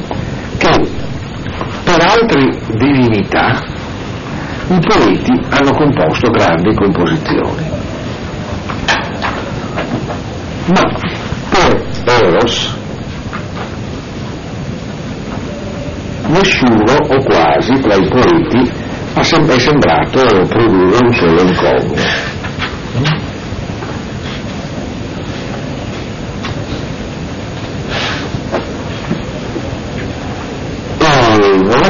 [0.58, 0.88] che
[1.82, 3.60] per altre divinità
[4.68, 7.83] i poeti hanno composto grandi composizioni.
[10.66, 10.82] Ma
[11.50, 12.76] per Eros
[16.28, 18.72] nessuno o quasi tra i poeti
[19.14, 21.42] è sembrato produrre un solo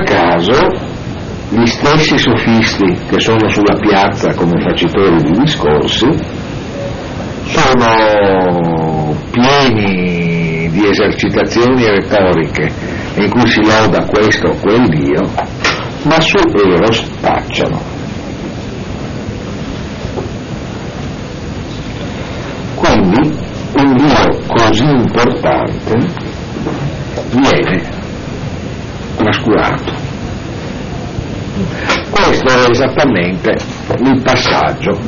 [0.04, 0.66] caso
[1.50, 6.06] gli stessi sofisti che sono sulla piazza come facitori di discorsi
[7.54, 12.68] sono pieni di esercitazioni retoriche
[13.16, 15.22] in cui si loda questo o quel Dio,
[16.02, 17.80] ma su Eros tacciano.
[22.74, 23.34] Quindi
[23.76, 25.94] un Dio così importante
[27.30, 27.82] viene
[29.16, 29.92] trascurato.
[32.10, 34.98] Questo è esattamente il passaggio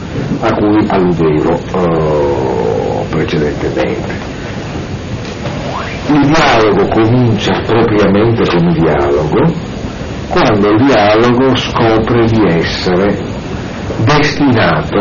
[0.41, 4.35] a cui alludevo eh, precedentemente.
[6.09, 9.75] Il dialogo comincia propriamente come dialogo
[10.29, 13.19] quando il dialogo scopre di essere
[14.05, 15.01] destinato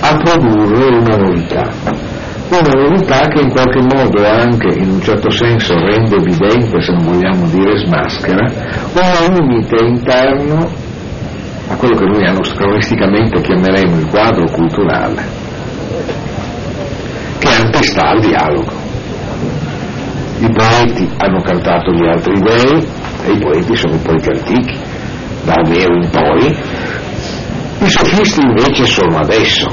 [0.00, 2.14] a produrre una novità
[2.48, 7.12] una novità che in qualche modo anche in un certo senso rende evidente, se non
[7.12, 8.46] vogliamo dire smaschera,
[8.92, 10.85] un limite interno
[11.68, 15.24] a quello che noi anacronisticamente chiameremo il quadro culturale,
[17.38, 18.72] che antestà al dialogo.
[20.38, 22.86] I poeti hanno cantato gli altri dei
[23.24, 24.78] e i poeti sono i poeti antichi,
[25.44, 26.46] da Omero in poi,
[27.78, 29.68] i sofisti invece sono adesso.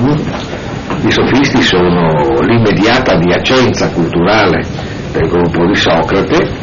[0.00, 1.06] Mm?
[1.06, 4.66] I sofisti sono l'immediata adiacenza culturale
[5.12, 6.59] del gruppo di Socrate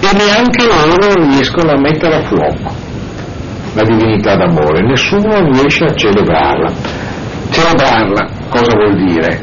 [0.00, 2.86] e neanche loro riescono a mettere a fuoco
[3.78, 6.72] la divinità d'amore, nessuno riesce a celebrarla.
[7.50, 9.40] Celebrarla cosa vuol dire?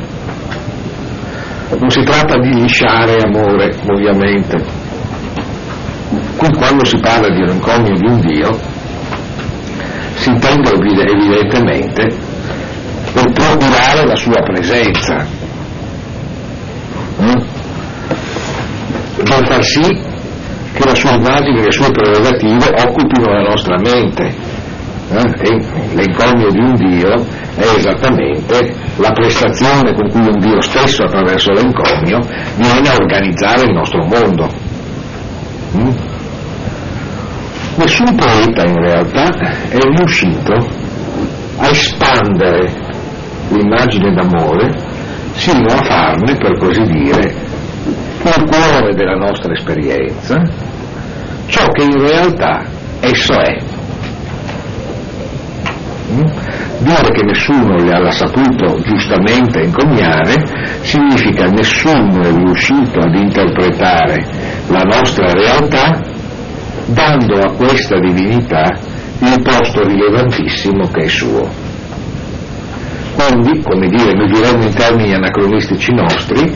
[1.79, 4.57] Non si tratta di lisciare amore, ovviamente.
[6.35, 8.59] Qui quando si parla di un encomio di un Dio,
[10.15, 12.13] si intende evidentemente
[13.13, 15.25] per procurare la sua presenza,
[17.19, 17.43] eh?
[19.23, 20.13] per far sì
[20.75, 24.33] che la sua immagine e le sue prerogative occupino la nostra mente.
[25.07, 25.31] Eh?
[25.39, 25.61] E
[25.93, 27.13] l'encomio di un Dio
[27.55, 32.19] è esattamente la prestazione con cui un Dio stesso attraverso l'encomio
[32.57, 34.49] viene a organizzare il nostro mondo.
[35.77, 35.89] Mm?
[37.77, 39.29] Nessun poeta in realtà
[39.69, 40.53] è riuscito
[41.57, 42.71] a espandere
[43.49, 44.93] l'immagine d'amore
[45.33, 47.33] sino a farne, per così dire,
[48.23, 50.41] il cuore della nostra esperienza,
[51.47, 52.63] ciò che in realtà
[52.99, 53.57] esso è.
[56.11, 56.45] Mm?
[56.79, 60.33] Dire che nessuno le ha saputo giustamente encomiare
[60.81, 64.25] significa nessuno è riuscito ad interpretare
[64.67, 65.99] la nostra realtà
[66.85, 68.63] dando a questa divinità
[69.19, 71.49] il posto rilevantissimo che è suo.
[73.15, 76.53] Quindi, come dire, noi diremmo in termini anacronistici nostri,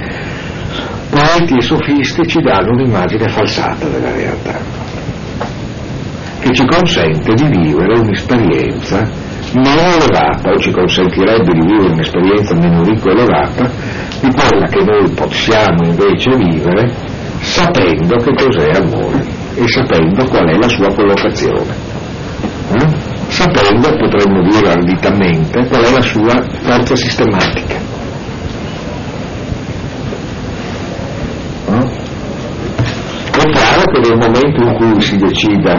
[1.10, 4.60] poeti e sofisti ci danno un'immagine falsata della realtà,
[6.40, 12.84] che ci consente di vivere un'esperienza meno elevata o ci consentirebbe di vivere un'esperienza meno
[12.84, 13.72] ricca e elevata
[14.22, 16.94] di quella che noi possiamo invece vivere
[17.40, 19.26] sapendo che cos'è amore
[19.56, 21.73] e sapendo qual è la sua collocazione.
[22.73, 22.88] Eh?
[23.27, 27.89] Sapendo, potremmo dire arditamente, qual è la sua forza sistematica.
[33.91, 35.78] Che nel momento in cui si decida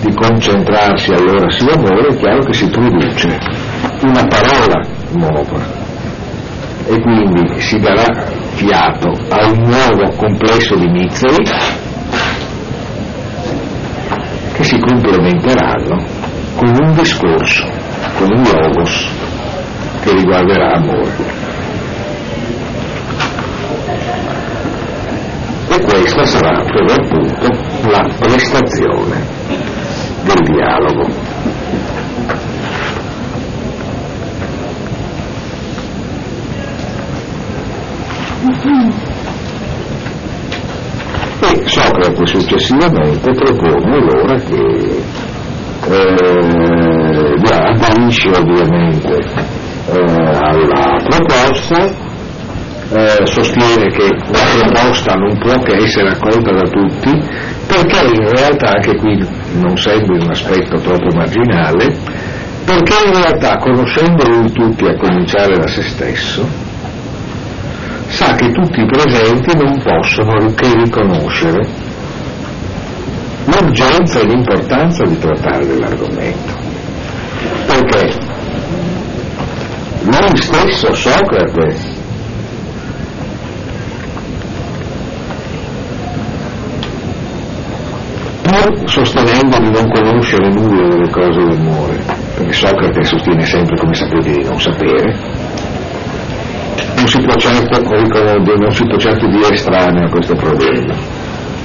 [0.00, 3.38] di concentrarsi allora sull'amore è chiaro che si produce
[4.02, 5.80] una parola nuova
[6.86, 8.06] e quindi si darà
[8.54, 11.44] fiato a un nuovo complesso di mizeri
[14.54, 16.04] che si complementeranno
[16.56, 17.66] con un discorso,
[18.18, 19.08] con un logos
[20.02, 21.41] che riguarderà amore.
[25.68, 27.46] E questa sarà per l'appunto
[27.88, 29.24] la prestazione
[30.24, 31.08] del dialogo.
[41.44, 45.02] E Socrate successivamente propone allora che
[45.88, 46.42] eh,
[47.50, 49.18] aderisce ovviamente
[49.88, 52.01] eh, alla proposta
[52.94, 57.10] eh, sostiene che la proposta non può che essere accolta da tutti,
[57.66, 59.16] perché in realtà, anche qui
[59.60, 61.96] non sembri un aspetto troppo marginale,
[62.64, 66.46] perché in realtà conoscendo lui tutti a cominciare da se stesso,
[68.08, 71.66] sa che tutti i presenti non possono che riconoscere
[73.46, 76.60] l'urgenza e l'importanza di trattare dell'argomento.
[77.66, 78.14] Perché
[80.04, 81.91] lui stesso, Socrate,
[88.52, 92.04] pur sostenendo di non conoscere nulla delle cose dell'amore,
[92.36, 95.16] perché Socrate sostiene sempre, come sapete, di non sapere,
[96.96, 100.94] non si può certo, non si può certo dire estraneo a questo problema.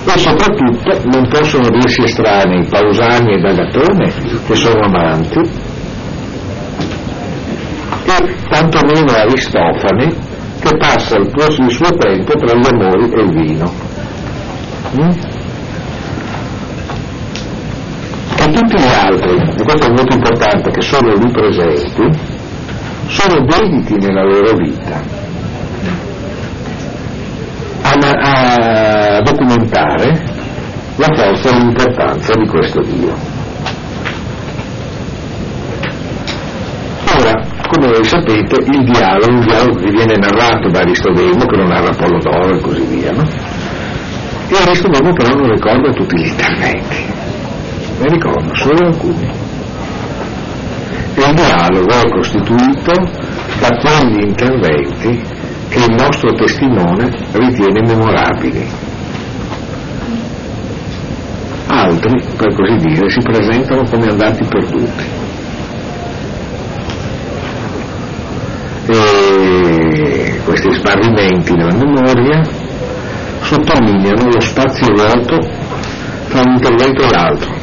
[0.05, 4.13] E soprattutto non possono dirsi estranei Pausani e Dagatone,
[4.47, 5.39] che sono amanti,
[8.05, 10.15] e tantomeno Aristofane,
[10.61, 13.73] che passa il suo tempo tra gli amori e il vino.
[14.99, 15.26] Mm?
[18.77, 22.19] Tutti gli altri, e questo è molto importante, che sono lì presenti,
[23.07, 25.01] sono dediti nella loro vita
[27.81, 30.35] a, a documentare
[30.97, 33.13] la forza e l'importanza di questo Dio.
[37.19, 41.67] Ora, come voi sapete, il dialogo, il dialogo che viene narrato da Aristodemo, che lo
[41.67, 43.23] narra Apollodoro e così via, no?
[44.49, 47.25] E Aristodemo però non ricorda tutti gli interventi
[47.99, 49.29] ne ricordo solo alcuni.
[51.15, 52.91] E il dialogo è costituito
[53.59, 55.35] da quegli interventi
[55.69, 58.67] che il nostro testimone ritiene memorabili.
[61.67, 65.15] Altri, per così dire, si presentano come andati perduti.
[68.89, 72.41] E questi sbarrimenti nella memoria
[73.41, 75.37] sottolineano lo spazio vuoto
[76.29, 77.56] tra un intervento e l'altro.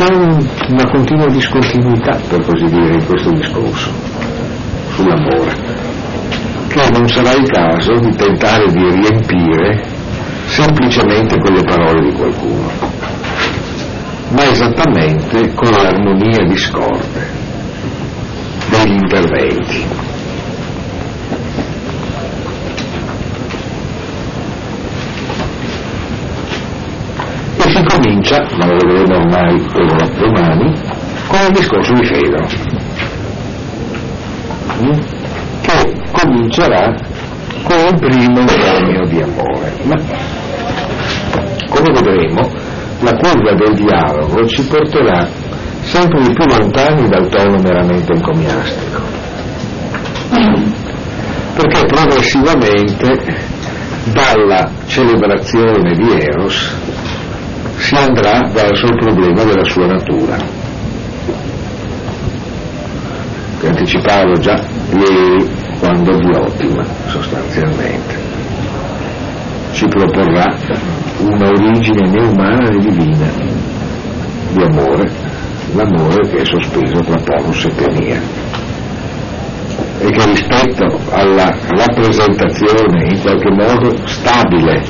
[0.00, 3.90] C'è un, una continua discontinuità, per così dire, in questo discorso
[4.94, 5.54] sull'amore,
[6.68, 9.84] che non sarà il caso di tentare di riempire
[10.46, 12.70] semplicemente con le parole di qualcuno,
[14.30, 17.28] ma esattamente con l'armonia discorde
[18.70, 19.86] degli interventi.
[27.58, 27.82] E si
[28.20, 29.66] comincia, ma lo vedremo ormai
[30.18, 30.72] domani,
[31.26, 32.46] con il discorso di Fedro,
[35.62, 36.94] che comincerà
[37.62, 39.72] con il primo enorme di amore.
[39.84, 39.96] Ma
[41.68, 42.50] come vedremo,
[43.00, 45.26] la curva del dialogo ci porterà
[45.82, 49.02] sempre di più lontani dal tono meramente encomiastico,
[51.54, 53.48] perché progressivamente
[54.12, 56.79] dalla celebrazione di Eros
[57.80, 60.36] si andrà verso il problema della sua natura,
[63.58, 64.62] che anticipavo già
[64.92, 65.48] ieri
[65.78, 68.28] quando Diotima sostanzialmente.
[69.72, 70.54] Ci proporrà
[71.20, 73.28] una origine né umana né divina
[74.52, 75.10] di amore,
[75.74, 78.20] l'amore che è sospeso tra Ponus e Tenia
[80.00, 84.82] e che rispetto alla rappresentazione in qualche modo stabile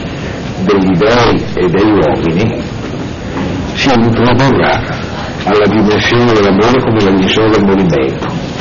[0.65, 2.60] degli dei e degli uomini
[3.81, 4.79] si introdurrà
[5.45, 8.59] alla dimensione dell'amore come la dimensione del movimento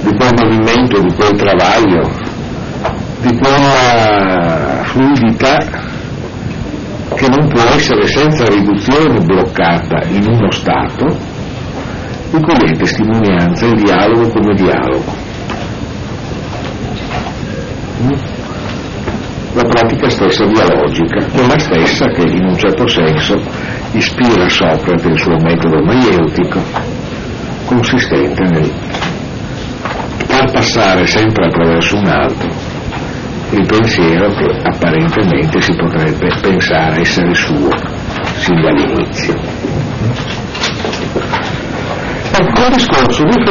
[0.00, 2.02] di quel movimento, di quel travaglio,
[3.20, 5.56] di quella fluidità
[7.14, 11.06] che non può essere senza riduzione bloccata in uno stato,
[12.30, 15.26] di cui è testimonianza il dialogo come dialogo.
[19.58, 23.42] La pratica stessa dialogica, quella stessa che in un certo senso
[23.90, 26.60] ispira Socrate il suo metodo maieutico,
[27.64, 28.70] consistente nel
[30.28, 32.48] far passare sempre attraverso un altro
[33.50, 37.68] il pensiero che apparentemente si potrebbe pensare essere suo
[38.36, 39.34] sin dall'inizio.
[42.30, 43.42] Ecco, il discorso di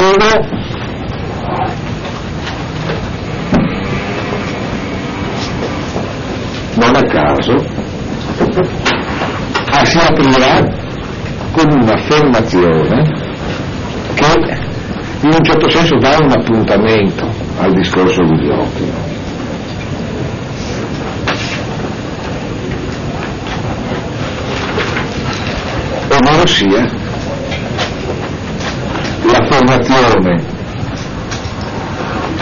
[6.78, 7.56] non a caso
[9.84, 10.68] si aprirà
[11.52, 13.04] con un'affermazione
[14.16, 14.66] che
[15.22, 17.28] in un certo senso dà un appuntamento
[17.60, 19.16] al discorso di Dioclino.
[26.10, 26.84] Ovvero sia
[29.26, 30.57] la formazione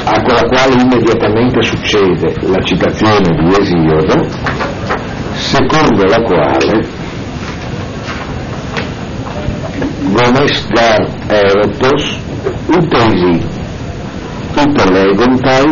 [0.06, 4.28] a quella quale immediatamente succede la citazione di Esiodo,
[5.34, 7.04] secondo la quale
[10.16, 10.68] Gomes
[11.28, 12.20] Erotos
[12.68, 13.42] utesi
[14.56, 15.70] ut legontai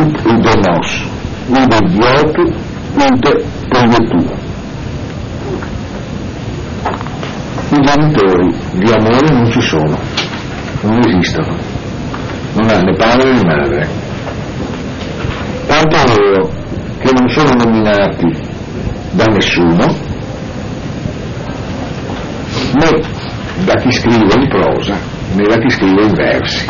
[0.00, 0.88] ut udenos
[1.48, 2.36] ude diot
[3.04, 3.24] ut
[3.68, 4.20] proietu
[7.76, 9.98] i genitori di amore non ci sono
[10.82, 11.69] non esistono
[12.54, 13.88] non ha né padre né madre
[15.66, 16.48] tanto è vero
[16.98, 18.48] che non sono nominati
[19.12, 19.86] da nessuno
[22.74, 23.00] né
[23.64, 26.66] da chi scrive in prosa né da chi scrive in versi.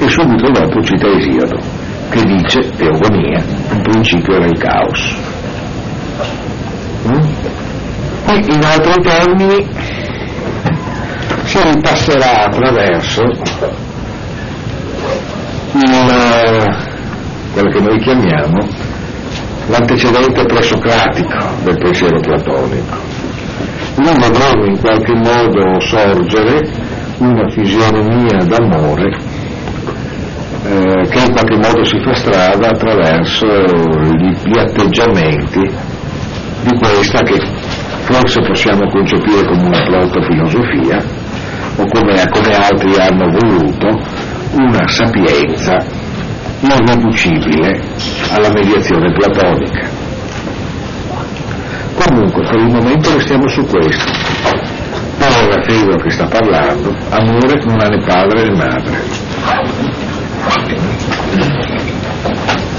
[0.00, 1.58] E subito dopo cita Esiodo,
[2.10, 5.16] che dice, teogonia, in principio era il caos.
[7.06, 7.22] Mm?
[8.28, 9.66] E in altri termini
[11.48, 13.22] si ripasserà attraverso
[15.72, 16.76] il,
[17.54, 18.68] quello che noi chiamiamo
[19.68, 22.96] l'antecedente presocratico del pensiero platonico.
[23.96, 26.68] Noi vedremo in qualche modo sorgere
[27.16, 29.16] una fisionomia d'amore
[30.64, 35.60] eh, che in qualche modo si fa strada attraverso gli, gli atteggiamenti
[36.62, 37.40] di questa che
[38.02, 41.17] forse possiamo concepire come una proto-filosofia
[41.78, 43.86] o come, come altri hanno voluto
[44.52, 45.76] una sapienza
[46.60, 47.80] irriducibile
[48.32, 49.86] alla mediazione platonica.
[51.94, 54.10] Comunque per il momento restiamo su questo.
[55.20, 58.96] Ora Fedro che sta parlando, amore non ha né padre né madre.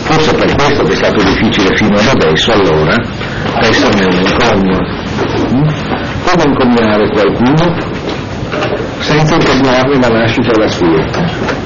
[0.04, 2.96] Forse per questo che è stato difficile fino ad adesso, allora,
[3.62, 4.78] esserne un encomio.
[6.26, 7.99] Come encomiare qualcuno
[9.00, 11.58] senza incomiarne la nascita e la stirpe?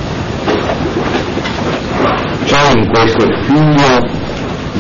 [2.45, 4.21] C'è in questo figlio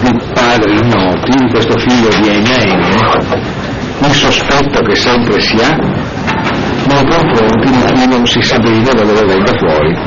[0.01, 3.23] di padri ignoti, di questo figlio di Ene,
[3.99, 5.75] il sospetto che sempre si ha
[6.87, 9.97] nei confronti di chi non si sa bene da dove venga fuori.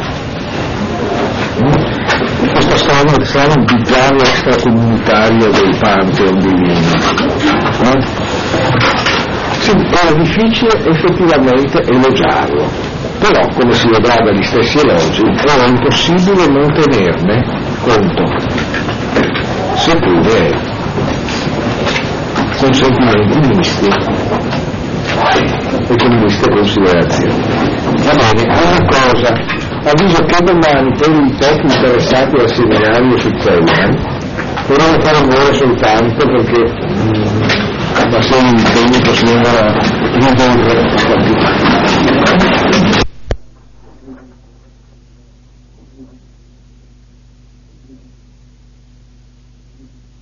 [2.53, 6.93] Questo strano, strano bizzarro extracomunitario del Pantheon divino.
[7.83, 9.16] Eh?
[9.69, 12.71] Era difficile effettivamente elogiarlo,
[13.19, 17.45] però come si vedrà dagli stessi elogi era impossibile non tenerne
[17.83, 18.25] conto
[19.75, 20.51] seppure
[22.61, 23.89] con sentimenti misti
[25.89, 27.43] e con miste considerazioni.
[28.05, 29.33] Va bene, una cosa,
[29.85, 33.97] avviso che domani per i pochi interessati al seminario su Zellman,
[34.69, 37.36] vorrei fare un'ora soltanto perché
[38.11, 41.96] pasión y cariño que se lleva a un buen